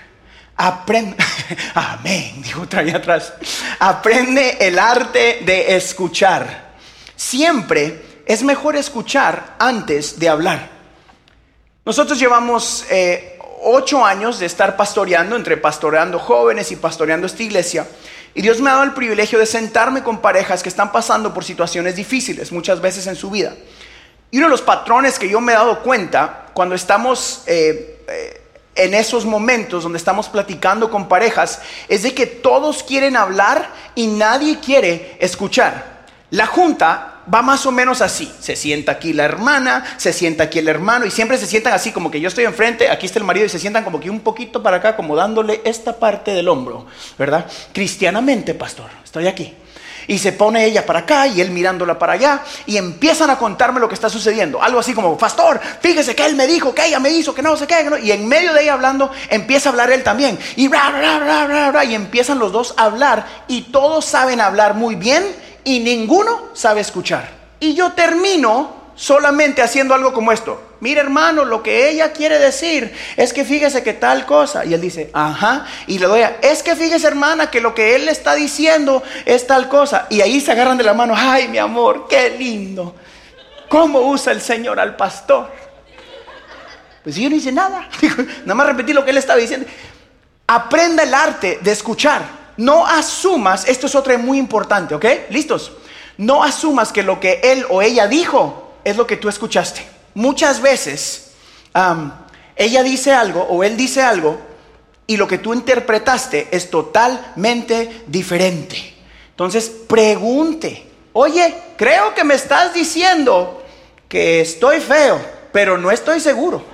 Aprende, 0.60 1.16
amén, 1.74 2.42
dijo 2.42 2.62
otra 2.62 2.82
vez 2.82 2.94
atrás. 2.96 3.32
Aprende 3.78 4.58
el 4.60 4.76
arte 4.78 5.40
de 5.44 5.76
escuchar. 5.76 6.74
Siempre 7.14 8.22
es 8.26 8.42
mejor 8.42 8.74
escuchar 8.74 9.54
antes 9.58 10.18
de 10.18 10.28
hablar. 10.28 10.68
Nosotros 11.84 12.18
llevamos 12.18 12.84
eh, 12.90 13.38
ocho 13.62 14.04
años 14.04 14.40
de 14.40 14.46
estar 14.46 14.76
pastoreando, 14.76 15.36
entre 15.36 15.56
pastoreando 15.56 16.18
jóvenes 16.18 16.72
y 16.72 16.76
pastoreando 16.76 17.28
esta 17.28 17.42
iglesia. 17.44 17.86
Y 18.34 18.42
Dios 18.42 18.60
me 18.60 18.68
ha 18.70 18.74
dado 18.74 18.84
el 18.84 18.94
privilegio 18.94 19.38
de 19.38 19.46
sentarme 19.46 20.02
con 20.02 20.20
parejas 20.20 20.62
que 20.62 20.68
están 20.68 20.90
pasando 20.90 21.32
por 21.32 21.44
situaciones 21.44 21.94
difíciles 21.94 22.50
muchas 22.50 22.80
veces 22.80 23.06
en 23.06 23.14
su 23.14 23.30
vida. 23.30 23.54
Y 24.30 24.38
uno 24.38 24.46
de 24.46 24.50
los 24.50 24.62
patrones 24.62 25.18
que 25.18 25.28
yo 25.28 25.40
me 25.40 25.52
he 25.52 25.56
dado 25.56 25.82
cuenta 25.82 26.46
cuando 26.52 26.74
estamos 26.74 27.44
eh, 27.46 28.02
eh, 28.08 28.37
en 28.78 28.94
esos 28.94 29.26
momentos 29.26 29.82
donde 29.82 29.98
estamos 29.98 30.28
platicando 30.28 30.90
con 30.90 31.08
parejas 31.08 31.60
es 31.88 32.02
de 32.02 32.14
que 32.14 32.26
todos 32.26 32.82
quieren 32.82 33.16
hablar 33.16 33.70
y 33.94 34.06
nadie 34.06 34.58
quiere 34.60 35.16
escuchar. 35.20 35.98
La 36.30 36.46
junta 36.46 37.22
va 37.32 37.42
más 37.42 37.66
o 37.66 37.72
menos 37.72 38.00
así. 38.00 38.30
Se 38.40 38.56
sienta 38.56 38.92
aquí 38.92 39.12
la 39.12 39.24
hermana, 39.24 39.84
se 39.96 40.12
sienta 40.12 40.44
aquí 40.44 40.58
el 40.58 40.68
hermano 40.68 41.04
y 41.06 41.10
siempre 41.10 41.38
se 41.38 41.46
sientan 41.46 41.72
así 41.72 41.92
como 41.92 42.10
que 42.10 42.20
yo 42.20 42.28
estoy 42.28 42.44
enfrente, 42.44 42.90
aquí 42.90 43.06
está 43.06 43.18
el 43.18 43.24
marido 43.24 43.46
y 43.46 43.48
se 43.48 43.58
sientan 43.58 43.84
como 43.84 44.00
que 44.00 44.10
un 44.10 44.20
poquito 44.20 44.62
para 44.62 44.78
acá, 44.78 44.96
como 44.96 45.16
dándole 45.16 45.60
esta 45.64 45.98
parte 45.98 46.32
del 46.32 46.48
hombro, 46.48 46.86
¿verdad? 47.18 47.46
Cristianamente, 47.72 48.54
pastor, 48.54 48.90
estoy 49.04 49.26
aquí. 49.26 49.54
Y 50.08 50.18
se 50.18 50.32
pone 50.32 50.64
ella 50.64 50.84
para 50.84 51.00
acá 51.00 51.28
y 51.28 51.40
él 51.40 51.50
mirándola 51.50 51.98
para 51.98 52.14
allá 52.14 52.42
y 52.66 52.76
empiezan 52.76 53.30
a 53.30 53.38
contarme 53.38 53.78
lo 53.78 53.88
que 53.88 53.94
está 53.94 54.08
sucediendo. 54.08 54.60
Algo 54.60 54.80
así 54.80 54.94
como, 54.94 55.16
pastor, 55.16 55.60
fíjese 55.80 56.16
que 56.16 56.26
él 56.26 56.34
me 56.34 56.46
dijo, 56.46 56.74
que 56.74 56.86
ella 56.86 56.98
me 56.98 57.10
hizo, 57.10 57.34
que 57.34 57.42
no 57.42 57.56
sé 57.56 57.66
qué. 57.66 57.86
Y 58.02 58.10
en 58.10 58.26
medio 58.26 58.52
de 58.54 58.62
ella 58.62 58.72
hablando, 58.72 59.10
empieza 59.28 59.68
a 59.68 59.72
hablar 59.72 59.90
él 59.92 60.02
también. 60.02 60.38
Y, 60.56 60.68
y 60.68 61.94
empiezan 61.94 62.38
los 62.38 62.50
dos 62.50 62.74
a 62.76 62.84
hablar 62.84 63.26
y 63.46 63.62
todos 63.62 64.04
saben 64.04 64.40
hablar 64.40 64.74
muy 64.74 64.94
bien 64.94 65.24
y 65.62 65.80
ninguno 65.80 66.48
sabe 66.54 66.80
escuchar. 66.80 67.28
Y 67.60 67.74
yo 67.74 67.92
termino 67.92 68.87
solamente 68.98 69.62
haciendo 69.62 69.94
algo 69.94 70.12
como 70.12 70.32
esto. 70.32 70.60
Mira 70.80 71.00
hermano, 71.00 71.44
lo 71.44 71.62
que 71.62 71.88
ella 71.88 72.12
quiere 72.12 72.40
decir 72.40 72.92
es 73.16 73.32
que 73.32 73.44
fíjese 73.44 73.84
que 73.84 73.92
tal 73.92 74.26
cosa. 74.26 74.64
Y 74.64 74.74
él 74.74 74.80
dice, 74.80 75.08
ajá. 75.12 75.66
Y 75.86 76.00
le 76.00 76.06
doy 76.06 76.22
a, 76.22 76.38
es 76.42 76.64
que 76.64 76.74
fíjese 76.74 77.06
hermana 77.06 77.48
que 77.48 77.60
lo 77.60 77.76
que 77.76 77.94
él 77.94 78.06
le 78.06 78.10
está 78.10 78.34
diciendo 78.34 79.02
es 79.24 79.46
tal 79.46 79.68
cosa. 79.68 80.08
Y 80.10 80.20
ahí 80.20 80.40
se 80.40 80.50
agarran 80.50 80.76
de 80.76 80.82
la 80.82 80.94
mano, 80.94 81.14
ay 81.16 81.46
mi 81.46 81.58
amor, 81.58 82.06
qué 82.08 82.30
lindo. 82.30 82.96
¿Cómo 83.68 84.00
usa 84.00 84.32
el 84.32 84.40
Señor 84.40 84.80
al 84.80 84.96
pastor? 84.96 85.48
Pues 87.04 87.14
yo 87.14 87.30
no 87.30 87.36
hice 87.36 87.52
nada. 87.52 87.88
Nada 88.44 88.54
más 88.54 88.66
repetí 88.66 88.92
lo 88.92 89.04
que 89.04 89.12
él 89.12 89.18
estaba 89.18 89.38
diciendo. 89.38 89.66
Aprenda 90.48 91.04
el 91.04 91.14
arte 91.14 91.60
de 91.62 91.70
escuchar. 91.70 92.22
No 92.56 92.84
asumas, 92.84 93.68
esto 93.68 93.86
es 93.86 93.94
otra 93.94 94.18
muy 94.18 94.38
importante, 94.38 94.92
¿ok? 94.92 95.04
¿Listos? 95.30 95.70
No 96.16 96.42
asumas 96.42 96.92
que 96.92 97.04
lo 97.04 97.20
que 97.20 97.40
él 97.44 97.64
o 97.70 97.80
ella 97.80 98.08
dijo 98.08 98.67
es 98.90 98.96
lo 98.96 99.06
que 99.06 99.16
tú 99.16 99.28
escuchaste. 99.28 99.82
Muchas 100.14 100.60
veces 100.60 101.32
ella 102.56 102.82
dice 102.82 103.12
algo 103.12 103.42
o 103.42 103.62
él 103.62 103.76
dice 103.76 104.02
algo 104.02 104.40
y 105.06 105.16
lo 105.16 105.28
que 105.28 105.38
tú 105.38 105.54
interpretaste 105.54 106.48
es 106.50 106.70
totalmente 106.70 108.02
diferente. 108.06 108.94
Entonces 109.30 109.70
pregunte, 109.88 110.86
oye, 111.12 111.54
creo 111.76 112.14
que 112.14 112.24
me 112.24 112.34
estás 112.34 112.74
diciendo 112.74 113.62
que 114.08 114.40
estoy 114.40 114.80
feo, 114.80 115.20
pero 115.52 115.78
no 115.78 115.90
estoy 115.90 116.20
seguro. 116.20 116.64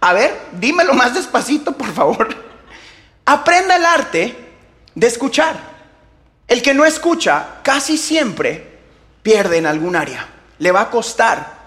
A 0.00 0.12
ver, 0.12 0.36
dímelo 0.52 0.94
más 0.94 1.14
despacito, 1.14 1.72
por 1.72 1.92
favor. 1.92 2.28
Aprenda 3.24 3.76
el 3.76 3.84
arte 3.84 4.36
de 4.94 5.06
escuchar. 5.06 5.56
El 6.46 6.60
que 6.60 6.74
no 6.74 6.84
escucha 6.84 7.60
casi 7.62 7.96
siempre 7.96 8.66
pierde 9.22 9.58
en 9.58 9.66
algún 9.66 9.96
área. 9.96 10.28
Le 10.62 10.70
va 10.70 10.82
a 10.82 10.90
costar 10.90 11.62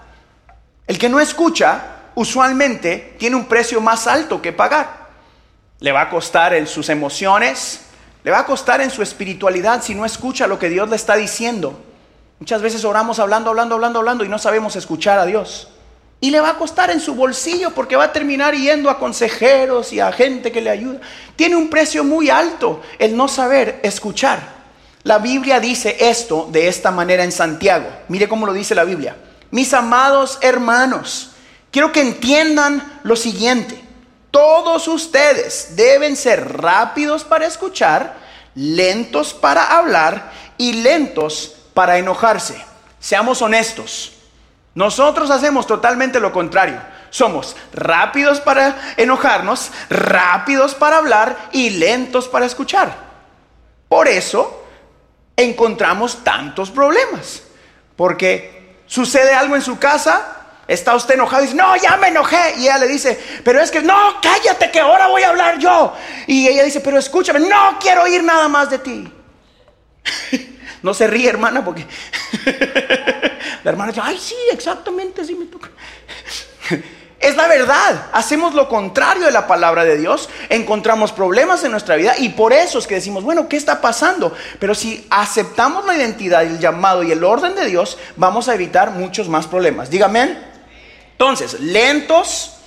el 0.86 0.98
que 0.98 1.10
no 1.10 1.20
escucha 1.20 1.82
usualmente 2.14 3.14
tiene 3.18 3.36
un 3.36 3.44
precio 3.44 3.78
más 3.82 4.06
alto 4.06 4.40
que 4.40 4.54
pagar. 4.54 5.08
Le 5.80 5.92
va 5.92 6.00
a 6.00 6.08
costar 6.08 6.54
en 6.54 6.66
sus 6.66 6.88
emociones, 6.88 7.80
le 8.24 8.30
va 8.30 8.38
a 8.38 8.46
costar 8.46 8.80
en 8.80 8.90
su 8.90 9.02
espiritualidad 9.02 9.82
si 9.82 9.94
no 9.94 10.06
escucha 10.06 10.46
lo 10.46 10.58
que 10.58 10.70
Dios 10.70 10.88
le 10.88 10.96
está 10.96 11.14
diciendo. 11.14 11.78
Muchas 12.38 12.62
veces 12.62 12.86
oramos 12.86 13.18
hablando, 13.18 13.50
hablando, 13.50 13.74
hablando, 13.74 13.98
hablando 13.98 14.24
y 14.24 14.30
no 14.30 14.38
sabemos 14.38 14.76
escuchar 14.76 15.18
a 15.18 15.26
Dios. 15.26 15.68
Y 16.18 16.30
le 16.30 16.40
va 16.40 16.48
a 16.50 16.58
costar 16.58 16.90
en 16.90 17.00
su 17.00 17.14
bolsillo 17.14 17.72
porque 17.72 17.96
va 17.96 18.04
a 18.04 18.12
terminar 18.14 18.54
yendo 18.54 18.88
a 18.88 18.98
consejeros 18.98 19.92
y 19.92 20.00
a 20.00 20.10
gente 20.10 20.50
que 20.50 20.62
le 20.62 20.70
ayuda. 20.70 21.00
Tiene 21.36 21.56
un 21.56 21.68
precio 21.68 22.02
muy 22.02 22.30
alto 22.30 22.80
el 22.98 23.14
no 23.14 23.28
saber 23.28 23.78
escuchar. 23.82 24.55
La 25.06 25.18
Biblia 25.18 25.60
dice 25.60 25.96
esto 26.00 26.48
de 26.50 26.66
esta 26.66 26.90
manera 26.90 27.22
en 27.22 27.30
Santiago. 27.30 27.86
Mire 28.08 28.28
cómo 28.28 28.44
lo 28.44 28.52
dice 28.52 28.74
la 28.74 28.82
Biblia. 28.82 29.16
Mis 29.52 29.72
amados 29.72 30.36
hermanos, 30.40 31.30
quiero 31.70 31.92
que 31.92 32.00
entiendan 32.00 32.98
lo 33.04 33.14
siguiente. 33.14 33.80
Todos 34.32 34.88
ustedes 34.88 35.76
deben 35.76 36.16
ser 36.16 36.60
rápidos 36.60 37.22
para 37.22 37.46
escuchar, 37.46 38.16
lentos 38.56 39.32
para 39.32 39.78
hablar 39.78 40.32
y 40.58 40.72
lentos 40.72 41.54
para 41.72 41.98
enojarse. 41.98 42.60
Seamos 42.98 43.42
honestos. 43.42 44.12
Nosotros 44.74 45.30
hacemos 45.30 45.68
totalmente 45.68 46.18
lo 46.18 46.32
contrario. 46.32 46.80
Somos 47.10 47.54
rápidos 47.72 48.40
para 48.40 48.94
enojarnos, 48.96 49.70
rápidos 49.88 50.74
para 50.74 50.96
hablar 50.96 51.48
y 51.52 51.70
lentos 51.70 52.26
para 52.26 52.44
escuchar. 52.44 52.92
Por 53.88 54.08
eso 54.08 54.64
encontramos 55.36 56.24
tantos 56.24 56.70
problemas. 56.70 57.42
Porque 57.94 58.76
sucede 58.86 59.34
algo 59.34 59.56
en 59.56 59.62
su 59.62 59.78
casa, 59.78 60.36
está 60.66 60.94
usted 60.94 61.14
enojado 61.14 61.42
y 61.42 61.46
dice, 61.46 61.56
no, 61.56 61.76
ya 61.76 61.96
me 61.96 62.08
enojé. 62.08 62.54
Y 62.58 62.62
ella 62.62 62.78
le 62.78 62.88
dice, 62.88 63.20
pero 63.44 63.60
es 63.60 63.70
que, 63.70 63.82
no, 63.82 64.20
cállate 64.20 64.70
que 64.70 64.80
ahora 64.80 65.08
voy 65.08 65.22
a 65.22 65.30
hablar 65.30 65.58
yo. 65.58 65.94
Y 66.26 66.48
ella 66.48 66.64
dice, 66.64 66.80
pero 66.80 66.98
escúchame, 66.98 67.40
no 67.40 67.78
quiero 67.80 68.02
oír 68.02 68.22
nada 68.22 68.48
más 68.48 68.70
de 68.70 68.78
ti. 68.78 69.12
no 70.82 70.94
se 70.94 71.06
ríe, 71.06 71.28
hermana, 71.28 71.64
porque 71.64 71.86
la 73.64 73.70
hermana 73.70 73.92
dice, 73.92 74.02
ay, 74.04 74.18
sí, 74.18 74.36
exactamente, 74.52 75.22
así 75.22 75.34
me 75.34 75.46
toca. 75.46 75.70
Es 77.26 77.34
la 77.34 77.48
verdad. 77.48 78.06
Hacemos 78.12 78.54
lo 78.54 78.68
contrario 78.68 79.26
de 79.26 79.32
la 79.32 79.48
palabra 79.48 79.84
de 79.84 79.96
Dios. 79.96 80.28
Encontramos 80.48 81.10
problemas 81.10 81.64
en 81.64 81.72
nuestra 81.72 81.96
vida 81.96 82.14
y 82.16 82.28
por 82.28 82.52
eso 82.52 82.78
es 82.78 82.86
que 82.86 82.94
decimos, 82.94 83.24
bueno, 83.24 83.48
¿qué 83.48 83.56
está 83.56 83.80
pasando? 83.80 84.32
Pero 84.60 84.76
si 84.76 85.04
aceptamos 85.10 85.84
la 85.86 85.96
identidad, 85.96 86.44
el 86.44 86.60
llamado 86.60 87.02
y 87.02 87.10
el 87.10 87.24
orden 87.24 87.56
de 87.56 87.66
Dios, 87.66 87.98
vamos 88.14 88.48
a 88.48 88.54
evitar 88.54 88.92
muchos 88.92 89.28
más 89.28 89.48
problemas. 89.48 89.90
Dígame. 89.90 90.38
Entonces, 91.10 91.58
lentos 91.58 92.58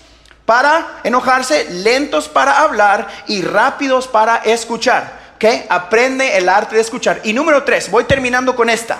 para 0.45 0.99
enojarse, 1.05 1.69
lentos 1.69 2.27
para 2.27 2.59
hablar 2.59 3.07
y 3.27 3.41
rápidos 3.41 4.09
para 4.09 4.39
escuchar. 4.43 5.35
¿Ok? 5.35 5.45
Aprende 5.69 6.35
el 6.35 6.49
arte 6.49 6.75
de 6.75 6.81
escuchar. 6.81 7.21
Y 7.23 7.31
número 7.31 7.63
tres, 7.63 7.89
voy 7.89 8.03
terminando 8.03 8.57
con 8.57 8.69
esta. 8.69 8.97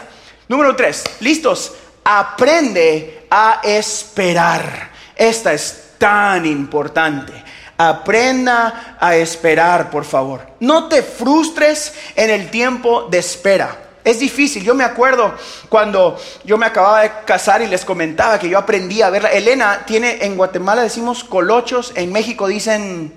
Número 0.48 0.74
tres, 0.78 1.04
listos. 1.20 1.74
Aprende 2.06 3.28
a 3.30 3.60
esperar. 3.62 4.89
Esta 5.20 5.52
es 5.52 5.96
tan 5.98 6.46
importante. 6.46 7.34
Aprenda 7.78 8.96
a 8.98 9.18
esperar, 9.18 9.90
por 9.90 10.06
favor. 10.06 10.48
No 10.62 10.88
te 10.88 11.04
frustres 11.04 11.94
en 12.16 12.30
el 12.30 12.50
tiempo 12.50 13.10
de 13.12 13.18
espera. 13.20 13.78
Es 14.02 14.20
difícil. 14.20 14.64
Yo 14.64 14.74
me 14.74 14.86
acuerdo 14.86 15.36
cuando 15.68 16.18
yo 16.46 16.58
me 16.58 16.66
acababa 16.66 17.02
de 17.02 17.12
casar 17.26 17.62
y 17.62 17.68
les 17.68 17.84
comentaba 17.84 18.40
que 18.40 18.48
yo 18.48 18.58
aprendí 18.58 19.02
a 19.02 19.10
verla. 19.10 19.30
Elena 19.30 19.84
tiene, 19.86 20.24
en 20.24 20.38
Guatemala 20.38 20.84
decimos 20.84 21.26
colochos, 21.26 21.92
en 21.96 22.14
México 22.14 22.48
dicen, 22.48 23.14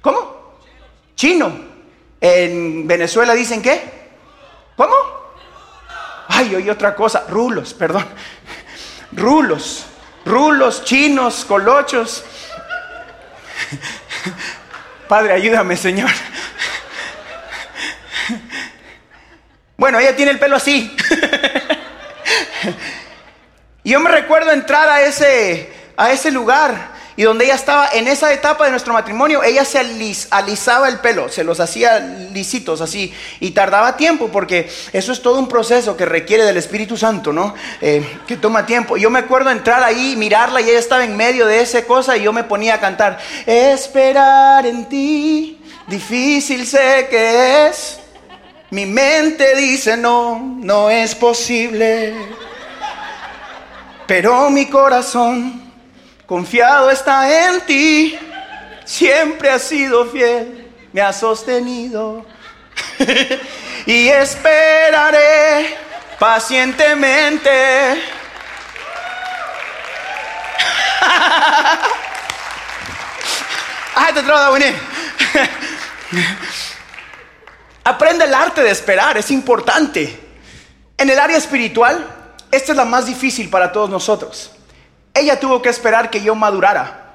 ¿cómo? 0.00 0.54
Chino. 1.16 1.52
En 2.18 2.86
Venezuela 2.86 3.34
dicen 3.34 3.60
qué? 3.60 3.82
¿Cómo? 4.74 4.94
Ay, 6.28 6.54
oí 6.54 6.70
otra 6.70 6.94
cosa. 6.94 7.26
Rulos, 7.28 7.74
perdón. 7.74 8.06
Rulos 9.12 9.84
rulos, 10.26 10.84
chinos, 10.84 11.46
colochos. 11.46 12.24
Padre, 15.08 15.32
ayúdame, 15.32 15.76
Señor. 15.76 16.10
Bueno, 19.78 19.98
ella 19.98 20.16
tiene 20.16 20.32
el 20.32 20.38
pelo 20.38 20.56
así. 20.56 20.94
Y 23.84 23.90
yo 23.90 24.00
me 24.00 24.10
recuerdo 24.10 24.50
entrar 24.50 24.88
a 24.88 25.02
ese, 25.02 25.72
a 25.96 26.10
ese 26.10 26.32
lugar 26.32 26.95
y 27.16 27.22
donde 27.22 27.46
ella 27.46 27.54
estaba 27.54 27.88
en 27.92 28.08
esa 28.08 28.32
etapa 28.32 28.64
de 28.66 28.70
nuestro 28.70 28.92
matrimonio, 28.92 29.42
ella 29.42 29.64
se 29.64 29.78
alisaba 30.30 30.88
el 30.88 30.98
pelo, 30.98 31.28
se 31.30 31.44
los 31.44 31.60
hacía 31.60 31.98
lisitos 31.98 32.80
así, 32.80 33.12
y 33.40 33.52
tardaba 33.52 33.96
tiempo, 33.96 34.28
porque 34.28 34.70
eso 34.92 35.12
es 35.12 35.22
todo 35.22 35.38
un 35.38 35.48
proceso 35.48 35.96
que 35.96 36.04
requiere 36.04 36.44
del 36.44 36.58
Espíritu 36.58 36.96
Santo, 36.96 37.32
¿no? 37.32 37.54
Eh, 37.80 38.06
que 38.26 38.36
toma 38.36 38.66
tiempo. 38.66 38.96
Yo 38.96 39.10
me 39.10 39.20
acuerdo 39.20 39.50
entrar 39.50 39.82
ahí, 39.82 40.14
mirarla, 40.16 40.60
y 40.60 40.68
ella 40.68 40.78
estaba 40.78 41.04
en 41.04 41.16
medio 41.16 41.46
de 41.46 41.60
esa 41.60 41.82
cosa, 41.84 42.16
y 42.16 42.22
yo 42.22 42.32
me 42.32 42.44
ponía 42.44 42.74
a 42.74 42.80
cantar, 42.80 43.18
esperar 43.46 44.66
en 44.66 44.86
ti, 44.86 45.58
difícil 45.86 46.66
sé 46.66 47.06
que 47.08 47.68
es. 47.68 48.00
Mi 48.70 48.84
mente 48.84 49.54
dice 49.54 49.96
no, 49.96 50.38
no 50.58 50.90
es 50.90 51.14
posible. 51.14 52.14
Pero 54.06 54.50
mi 54.50 54.66
corazón 54.66 55.65
Confiado 56.26 56.90
está 56.90 57.48
en 57.48 57.60
ti, 57.60 58.18
siempre 58.84 59.48
has 59.48 59.62
sido 59.62 60.06
fiel, 60.06 60.72
me 60.92 61.00
has 61.00 61.20
sostenido. 61.20 62.26
y 63.86 64.08
esperaré 64.08 65.76
pacientemente. 66.18 67.48
Ay, 73.94 74.12
te 74.12 74.20
Aprende 77.84 78.24
el 78.24 78.34
arte 78.34 78.64
de 78.64 78.70
esperar, 78.72 79.16
es 79.16 79.30
importante. 79.30 80.20
En 80.98 81.08
el 81.08 81.20
área 81.20 81.36
espiritual, 81.36 82.04
esta 82.50 82.72
es 82.72 82.76
la 82.76 82.84
más 82.84 83.06
difícil 83.06 83.48
para 83.48 83.70
todos 83.70 83.88
nosotros. 83.88 84.55
Ella 85.16 85.40
tuvo 85.40 85.62
que 85.62 85.70
esperar 85.70 86.10
que 86.10 86.22
yo 86.22 86.34
madurara. 86.34 87.14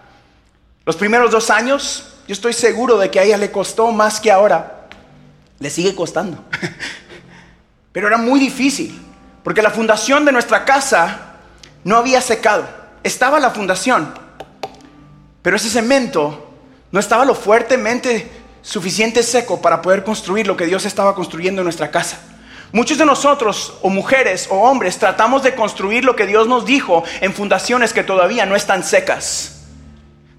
Los 0.86 0.96
primeros 0.96 1.30
dos 1.30 1.52
años, 1.52 2.16
yo 2.28 2.34
estoy 2.34 2.54
seguro 2.54 2.98
de 2.98 3.12
que 3.12 3.20
a 3.20 3.24
ella 3.24 3.38
le 3.38 3.52
costó 3.52 3.92
más 3.92 4.20
que 4.20 4.32
ahora. 4.32 4.88
Le 5.60 5.70
sigue 5.70 5.94
costando. 5.94 6.44
Pero 7.92 8.08
era 8.08 8.18
muy 8.18 8.40
difícil, 8.40 9.00
porque 9.44 9.62
la 9.62 9.70
fundación 9.70 10.26
de 10.26 10.32
nuestra 10.32 10.66
casa 10.66 11.36
no 11.84 11.98
había 11.98 12.22
secado. 12.22 12.68
Estaba 13.04 13.40
la 13.40 13.50
fundación, 13.50 14.14
pero 15.42 15.58
ese 15.58 15.70
cemento 15.70 16.52
no 16.92 17.00
estaba 17.00 17.26
lo 17.26 17.34
fuertemente 17.34 18.30
suficiente 18.62 19.24
seco 19.24 19.60
para 19.60 19.82
poder 19.82 20.04
construir 20.04 20.46
lo 20.46 20.56
que 20.56 20.68
Dios 20.68 20.86
estaba 20.86 21.16
construyendo 21.16 21.62
en 21.62 21.66
nuestra 21.66 21.90
casa. 21.90 22.20
Muchos 22.74 22.98
de 22.98 23.06
nosotros, 23.06 23.74
o 23.82 23.90
mujeres 23.90 24.48
o 24.50 24.56
hombres, 24.56 24.98
tratamos 24.98 25.44
de 25.44 25.56
construir 25.56 26.06
lo 26.06 26.16
que 26.16 26.26
Dios 26.26 26.48
nos 26.48 26.66
dijo 26.66 27.04
en 27.20 27.34
fundaciones 27.34 27.94
que 27.94 28.04
todavía 28.04 28.46
no 28.46 28.56
están 28.56 28.84
secas. 28.84 29.58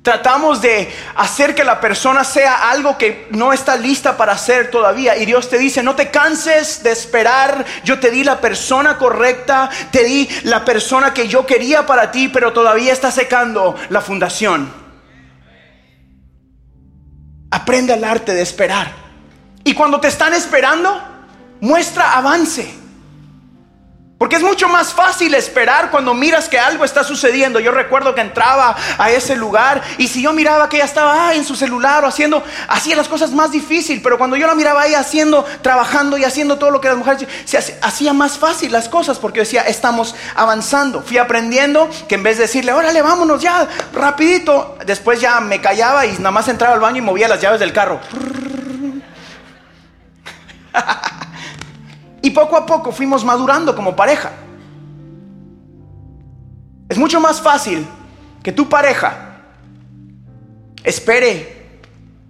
Tratamos 0.02 0.60
de 0.60 0.92
hacer 1.14 1.54
que 1.54 1.62
la 1.62 1.80
persona 1.80 2.24
sea 2.24 2.70
algo 2.70 2.98
que 2.98 3.28
no 3.30 3.52
está 3.52 3.76
lista 3.76 4.16
para 4.16 4.32
hacer 4.32 4.68
todavía. 4.68 5.16
Y 5.16 5.26
Dios 5.26 5.48
te 5.48 5.58
dice, 5.58 5.82
no 5.82 5.94
te 5.94 6.10
canses 6.10 6.82
de 6.82 6.90
esperar. 6.90 7.64
Yo 7.84 8.00
te 8.00 8.10
di 8.10 8.24
la 8.24 8.40
persona 8.40 8.98
correcta, 8.98 9.70
te 9.92 10.02
di 10.02 10.28
la 10.42 10.64
persona 10.64 11.14
que 11.14 11.28
yo 11.28 11.46
quería 11.46 11.86
para 11.86 12.10
ti, 12.10 12.28
pero 12.28 12.52
todavía 12.52 12.92
está 12.92 13.12
secando 13.12 13.76
la 13.90 14.00
fundación. 14.00 14.72
Aprende 17.52 17.94
el 17.94 18.02
arte 18.02 18.34
de 18.34 18.42
esperar. 18.42 18.90
Y 19.62 19.74
cuando 19.74 20.00
te 20.00 20.08
están 20.08 20.34
esperando, 20.34 21.11
muestra 21.62 22.18
avance. 22.18 22.82
Porque 24.18 24.36
es 24.36 24.42
mucho 24.42 24.68
más 24.68 24.92
fácil 24.92 25.34
esperar 25.34 25.90
cuando 25.90 26.14
miras 26.14 26.48
que 26.48 26.56
algo 26.56 26.84
está 26.84 27.02
sucediendo. 27.02 27.58
Yo 27.58 27.72
recuerdo 27.72 28.14
que 28.14 28.20
entraba 28.20 28.76
a 28.96 29.10
ese 29.10 29.34
lugar 29.34 29.82
y 29.98 30.06
si 30.06 30.22
yo 30.22 30.32
miraba 30.32 30.68
que 30.68 30.76
ella 30.76 30.84
estaba 30.84 31.28
ah, 31.28 31.34
en 31.34 31.44
su 31.44 31.56
celular 31.56 32.04
o 32.04 32.06
haciendo, 32.06 32.44
hacía 32.68 32.94
las 32.94 33.08
cosas 33.08 33.32
más 33.32 33.50
difícil. 33.50 34.00
Pero 34.00 34.18
cuando 34.18 34.36
yo 34.36 34.46
la 34.46 34.54
miraba 34.54 34.82
ahí 34.82 34.94
haciendo, 34.94 35.44
trabajando 35.60 36.16
y 36.18 36.24
haciendo 36.24 36.56
todo 36.56 36.70
lo 36.70 36.80
que 36.80 36.86
las 36.86 36.96
mujeres, 36.96 37.26
se 37.44 37.58
hacía 37.58 38.12
más 38.12 38.38
fácil 38.38 38.70
las 38.70 38.88
cosas 38.88 39.18
porque 39.18 39.40
decía, 39.40 39.62
estamos 39.62 40.14
avanzando. 40.36 41.02
Fui 41.02 41.18
aprendiendo 41.18 41.90
que 42.08 42.14
en 42.14 42.22
vez 42.22 42.36
de 42.36 42.42
decirle, 42.42 42.72
órale, 42.72 43.02
vámonos 43.02 43.42
ya, 43.42 43.66
rapidito, 43.92 44.78
después 44.86 45.20
ya 45.20 45.40
me 45.40 45.60
callaba 45.60 46.06
y 46.06 46.12
nada 46.18 46.30
más 46.30 46.46
entraba 46.46 46.74
al 46.74 46.80
baño 46.80 46.98
y 46.98 47.02
movía 47.02 47.26
las 47.26 47.40
llaves 47.40 47.58
del 47.58 47.72
carro. 47.72 48.00
Y 52.22 52.30
poco 52.30 52.56
a 52.56 52.64
poco 52.64 52.92
fuimos 52.92 53.24
madurando 53.24 53.74
como 53.74 53.96
pareja. 53.96 54.30
Es 56.88 56.96
mucho 56.96 57.20
más 57.20 57.40
fácil 57.40 57.84
que 58.42 58.52
tu 58.52 58.68
pareja 58.68 59.28
espere 60.84 61.62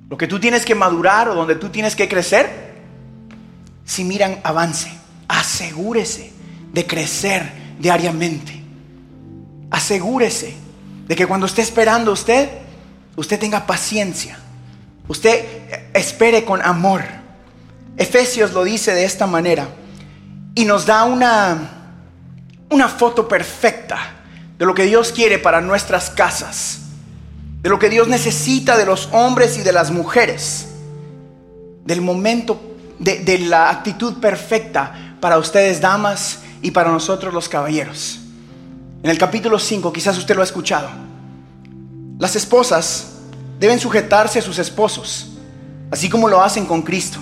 lo 0.09 0.17
que 0.17 0.27
tú 0.27 0.39
tienes 0.39 0.65
que 0.65 0.75
madurar 0.75 1.29
o 1.29 1.35
donde 1.35 1.57
tú 1.57 1.69
tienes 1.69 1.97
que 1.97 2.09
crecer 2.09 2.73
si 3.85 4.05
miran 4.05 4.41
avance. 4.45 4.91
Asegúrese 5.29 6.33
de 6.73 6.87
crecer 6.87 7.51
diariamente. 7.79 8.63
Asegúrese 9.71 10.55
de 11.07 11.17
que 11.17 11.27
cuando 11.27 11.47
esté 11.47 11.63
esperando 11.63 12.13
usted, 12.13 12.49
usted 13.17 13.39
tenga 13.39 13.67
paciencia. 13.67 14.39
Usted 15.09 15.45
espere 15.95 16.45
con 16.45 16.63
amor. 16.63 17.03
Efesios 17.97 18.53
lo 18.53 18.65
dice 18.65 18.95
de 18.95 19.05
esta 19.05 19.27
manera 19.27 19.69
y 20.55 20.65
nos 20.65 20.87
da 20.87 21.05
una, 21.05 21.71
una 22.71 22.89
foto 22.89 23.27
perfecta 23.27 23.99
de 24.59 24.67
lo 24.67 24.75
que 24.75 24.85
Dios 24.85 25.13
quiere 25.13 25.39
para 25.39 25.61
nuestras 25.61 26.11
casas, 26.11 26.81
de 27.63 27.69
lo 27.69 27.79
que 27.79 27.89
Dios 27.89 28.09
necesita 28.09 28.77
de 28.77 28.87
los 28.87 29.09
hombres 29.13 29.57
y 29.57 29.63
de 29.63 29.73
las 29.73 29.91
mujeres, 29.91 30.69
del 31.85 32.01
momento, 32.01 32.61
de, 32.99 33.21
de 33.21 33.39
la 33.39 33.71
actitud 33.71 34.21
perfecta 34.21 35.17
para 35.21 35.39
ustedes 35.39 35.81
damas 35.81 36.41
y 36.61 36.71
para 36.71 36.91
nosotros 36.91 37.33
los 37.33 37.49
caballeros. 37.49 38.21
En 39.03 39.11
el 39.11 39.19
capítulo 39.19 39.59
5, 39.59 39.93
quizás 39.93 40.17
usted 40.19 40.35
lo 40.35 40.43
ha 40.43 40.45
escuchado, 40.45 40.89
las 42.19 42.37
esposas 42.37 43.13
deben 43.59 43.81
sujetarse 43.81 44.39
a 44.39 44.43
sus 44.43 44.59
esposos, 44.59 45.31
así 45.91 46.09
como 46.09 46.29
lo 46.29 46.43
hacen 46.43 46.67
con 46.67 46.83
Cristo, 46.83 47.19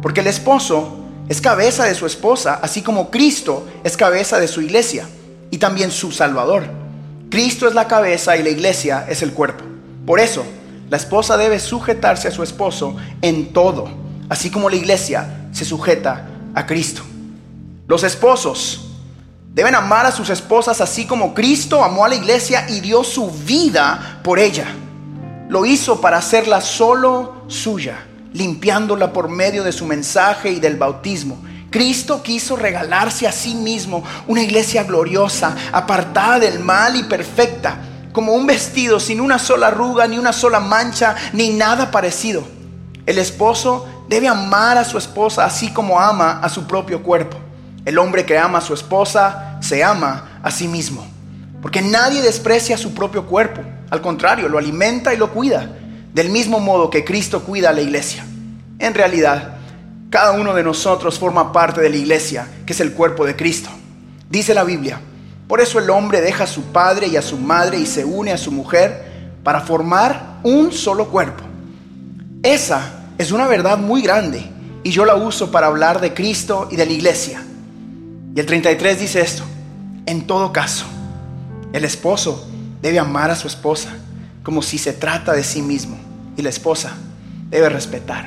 porque 0.00 0.20
el 0.20 0.26
esposo 0.26 1.01
es 1.28 1.40
cabeza 1.40 1.84
de 1.84 1.94
su 1.94 2.06
esposa, 2.06 2.58
así 2.62 2.82
como 2.82 3.10
Cristo 3.10 3.66
es 3.84 3.96
cabeza 3.96 4.38
de 4.38 4.48
su 4.48 4.60
iglesia 4.60 5.06
y 5.50 5.58
también 5.58 5.90
su 5.90 6.12
Salvador. 6.12 6.64
Cristo 7.30 7.68
es 7.68 7.74
la 7.74 7.88
cabeza 7.88 8.36
y 8.36 8.42
la 8.42 8.50
iglesia 8.50 9.06
es 9.08 9.22
el 9.22 9.32
cuerpo. 9.32 9.64
Por 10.04 10.20
eso, 10.20 10.44
la 10.90 10.96
esposa 10.96 11.36
debe 11.36 11.58
sujetarse 11.58 12.28
a 12.28 12.32
su 12.32 12.42
esposo 12.42 12.96
en 13.22 13.52
todo, 13.52 13.88
así 14.28 14.50
como 14.50 14.68
la 14.68 14.76
iglesia 14.76 15.48
se 15.52 15.64
sujeta 15.64 16.28
a 16.54 16.66
Cristo. 16.66 17.02
Los 17.86 18.02
esposos 18.02 18.88
deben 19.54 19.74
amar 19.74 20.06
a 20.06 20.12
sus 20.12 20.28
esposas 20.28 20.80
así 20.80 21.06
como 21.06 21.34
Cristo 21.34 21.84
amó 21.84 22.04
a 22.04 22.08
la 22.08 22.14
iglesia 22.16 22.66
y 22.68 22.80
dio 22.80 23.04
su 23.04 23.30
vida 23.30 24.20
por 24.22 24.38
ella. 24.38 24.66
Lo 25.48 25.64
hizo 25.64 26.00
para 26.00 26.18
hacerla 26.18 26.60
solo 26.60 27.44
suya 27.48 28.06
limpiándola 28.32 29.12
por 29.12 29.28
medio 29.28 29.62
de 29.64 29.72
su 29.72 29.86
mensaje 29.86 30.50
y 30.50 30.60
del 30.60 30.76
bautismo. 30.76 31.38
Cristo 31.70 32.22
quiso 32.22 32.56
regalarse 32.56 33.26
a 33.26 33.32
sí 33.32 33.54
mismo 33.54 34.04
una 34.26 34.42
iglesia 34.42 34.84
gloriosa, 34.84 35.56
apartada 35.72 36.38
del 36.38 36.60
mal 36.60 36.96
y 36.96 37.04
perfecta, 37.04 37.78
como 38.12 38.32
un 38.34 38.46
vestido 38.46 39.00
sin 39.00 39.20
una 39.20 39.38
sola 39.38 39.68
arruga, 39.68 40.06
ni 40.06 40.18
una 40.18 40.32
sola 40.32 40.60
mancha, 40.60 41.16
ni 41.32 41.50
nada 41.50 41.90
parecido. 41.90 42.44
El 43.06 43.18
esposo 43.18 43.88
debe 44.08 44.28
amar 44.28 44.76
a 44.76 44.84
su 44.84 44.98
esposa 44.98 45.46
así 45.46 45.72
como 45.72 45.98
ama 45.98 46.40
a 46.42 46.48
su 46.50 46.66
propio 46.66 47.02
cuerpo. 47.02 47.38
El 47.84 47.98
hombre 47.98 48.26
que 48.26 48.38
ama 48.38 48.58
a 48.58 48.62
su 48.62 48.74
esposa 48.74 49.58
se 49.60 49.82
ama 49.82 50.40
a 50.42 50.50
sí 50.50 50.68
mismo, 50.68 51.06
porque 51.62 51.80
nadie 51.80 52.20
desprecia 52.20 52.76
su 52.76 52.92
propio 52.94 53.26
cuerpo, 53.26 53.62
al 53.90 54.00
contrario, 54.00 54.48
lo 54.48 54.58
alimenta 54.58 55.12
y 55.12 55.16
lo 55.16 55.30
cuida 55.30 55.78
del 56.12 56.28
mismo 56.30 56.60
modo 56.60 56.90
que 56.90 57.04
Cristo 57.04 57.42
cuida 57.42 57.70
a 57.70 57.72
la 57.72 57.80
iglesia. 57.80 58.24
En 58.78 58.94
realidad, 58.94 59.56
cada 60.10 60.32
uno 60.32 60.54
de 60.54 60.62
nosotros 60.62 61.18
forma 61.18 61.52
parte 61.52 61.80
de 61.80 61.88
la 61.88 61.96
iglesia, 61.96 62.46
que 62.66 62.74
es 62.74 62.80
el 62.80 62.92
cuerpo 62.92 63.24
de 63.24 63.34
Cristo. 63.34 63.70
Dice 64.28 64.54
la 64.54 64.64
Biblia, 64.64 65.00
por 65.48 65.60
eso 65.60 65.78
el 65.78 65.88
hombre 65.90 66.20
deja 66.20 66.44
a 66.44 66.46
su 66.46 66.64
padre 66.64 67.06
y 67.06 67.16
a 67.16 67.22
su 67.22 67.38
madre 67.38 67.78
y 67.78 67.86
se 67.86 68.04
une 68.04 68.32
a 68.32 68.38
su 68.38 68.52
mujer 68.52 69.10
para 69.42 69.60
formar 69.60 70.40
un 70.42 70.72
solo 70.72 71.08
cuerpo. 71.08 71.44
Esa 72.42 73.04
es 73.18 73.32
una 73.32 73.46
verdad 73.46 73.78
muy 73.78 74.02
grande 74.02 74.44
y 74.82 74.90
yo 74.90 75.04
la 75.04 75.14
uso 75.14 75.50
para 75.50 75.68
hablar 75.68 76.00
de 76.00 76.12
Cristo 76.12 76.68
y 76.70 76.76
de 76.76 76.86
la 76.86 76.92
iglesia. 76.92 77.42
Y 78.34 78.40
el 78.40 78.46
33 78.46 78.98
dice 78.98 79.20
esto, 79.20 79.44
en 80.06 80.26
todo 80.26 80.52
caso, 80.52 80.84
el 81.72 81.84
esposo 81.84 82.48
debe 82.82 82.98
amar 82.98 83.30
a 83.30 83.36
su 83.36 83.46
esposa 83.46 83.90
como 84.42 84.60
si 84.60 84.76
se 84.76 84.92
trata 84.92 85.32
de 85.32 85.44
sí 85.44 85.62
mismo 85.62 86.01
y 86.36 86.42
la 86.42 86.48
esposa 86.48 86.94
debe 87.50 87.68
respetar 87.68 88.26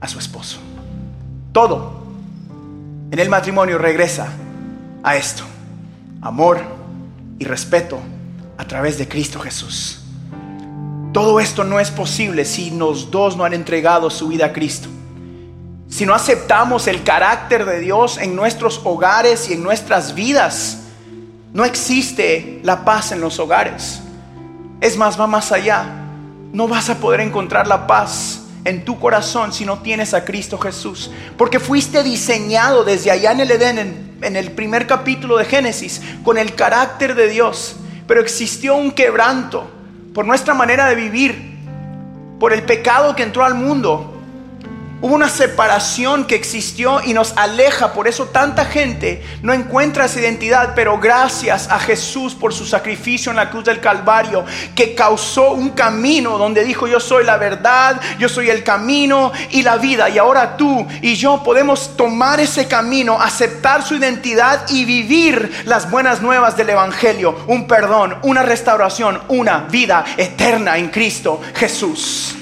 a 0.00 0.08
su 0.08 0.18
esposo. 0.18 0.58
Todo 1.52 1.98
en 3.10 3.18
el 3.18 3.28
matrimonio 3.28 3.78
regresa 3.78 4.28
a 5.02 5.16
esto. 5.16 5.44
Amor 6.20 6.60
y 7.38 7.44
respeto 7.44 7.98
a 8.56 8.64
través 8.66 8.98
de 8.98 9.08
Cristo 9.08 9.40
Jesús. 9.40 10.00
Todo 11.12 11.40
esto 11.40 11.64
no 11.64 11.80
es 11.80 11.90
posible 11.90 12.44
si 12.44 12.70
los 12.70 13.10
dos 13.10 13.36
no 13.36 13.44
han 13.44 13.54
entregado 13.54 14.10
su 14.10 14.28
vida 14.28 14.46
a 14.46 14.52
Cristo. 14.52 14.88
Si 15.88 16.04
no 16.04 16.14
aceptamos 16.14 16.86
el 16.86 17.02
carácter 17.02 17.64
de 17.64 17.80
Dios 17.80 18.18
en 18.18 18.36
nuestros 18.36 18.82
hogares 18.84 19.48
y 19.48 19.54
en 19.54 19.62
nuestras 19.62 20.14
vidas, 20.14 20.80
no 21.54 21.64
existe 21.64 22.60
la 22.62 22.84
paz 22.84 23.10
en 23.12 23.22
los 23.22 23.38
hogares. 23.38 24.00
Es 24.82 24.98
más, 24.98 25.18
va 25.18 25.26
más 25.26 25.50
allá. 25.50 25.86
No 26.52 26.68
vas 26.68 26.90
a 26.90 26.96
poder 26.96 27.20
encontrar 27.20 27.66
la 27.66 27.86
paz 27.86 28.44
en 28.64 28.84
tu 28.84 28.98
corazón 28.98 29.52
si 29.52 29.64
no 29.64 29.78
tienes 29.78 30.14
a 30.14 30.24
Cristo 30.24 30.58
Jesús. 30.58 31.10
Porque 31.36 31.60
fuiste 31.60 32.02
diseñado 32.02 32.84
desde 32.84 33.10
allá 33.10 33.32
en 33.32 33.40
el 33.40 33.50
Edén, 33.50 34.18
en, 34.20 34.36
el 34.36 34.50
primer 34.52 34.86
capítulo 34.86 35.38
de 35.38 35.44
Génesis, 35.44 36.00
con 36.24 36.38
el 36.38 36.54
carácter 36.54 37.14
de 37.14 37.28
Dios. 37.28 37.76
Pero 38.06 38.20
existió 38.20 38.74
un 38.76 38.92
quebranto 38.92 39.70
por 40.14 40.26
nuestra 40.26 40.54
manera 40.54 40.86
de 40.86 40.94
vivir, 40.94 41.58
por 42.40 42.52
el 42.52 42.62
pecado 42.62 43.14
que 43.14 43.22
entró 43.22 43.44
al 43.44 43.54
mundo 43.54 44.17
Hubo 45.00 45.14
una 45.14 45.28
separación 45.28 46.24
que 46.24 46.34
existió 46.34 47.00
y 47.04 47.12
nos 47.12 47.32
aleja. 47.36 47.92
Por 47.92 48.08
eso 48.08 48.26
tanta 48.26 48.64
gente 48.64 49.22
no 49.42 49.52
encuentra 49.52 50.06
esa 50.06 50.18
identidad. 50.18 50.72
Pero 50.74 50.98
gracias 50.98 51.70
a 51.70 51.78
Jesús 51.78 52.34
por 52.34 52.52
su 52.52 52.66
sacrificio 52.66 53.30
en 53.30 53.36
la 53.36 53.48
cruz 53.48 53.64
del 53.64 53.80
Calvario, 53.80 54.44
que 54.74 54.96
causó 54.96 55.52
un 55.52 55.70
camino 55.70 56.36
donde 56.36 56.64
dijo 56.64 56.88
yo 56.88 56.98
soy 56.98 57.24
la 57.24 57.36
verdad, 57.36 58.00
yo 58.18 58.28
soy 58.28 58.50
el 58.50 58.64
camino 58.64 59.30
y 59.50 59.62
la 59.62 59.76
vida. 59.76 60.08
Y 60.08 60.18
ahora 60.18 60.56
tú 60.56 60.84
y 61.00 61.14
yo 61.14 61.44
podemos 61.44 61.96
tomar 61.96 62.40
ese 62.40 62.66
camino, 62.66 63.20
aceptar 63.20 63.84
su 63.84 63.94
identidad 63.94 64.68
y 64.68 64.84
vivir 64.84 65.62
las 65.64 65.88
buenas 65.90 66.20
nuevas 66.20 66.56
del 66.56 66.70
Evangelio. 66.70 67.44
Un 67.46 67.68
perdón, 67.68 68.18
una 68.22 68.42
restauración, 68.42 69.20
una 69.28 69.60
vida 69.70 70.04
eterna 70.16 70.76
en 70.76 70.88
Cristo 70.88 71.40
Jesús. 71.54 72.37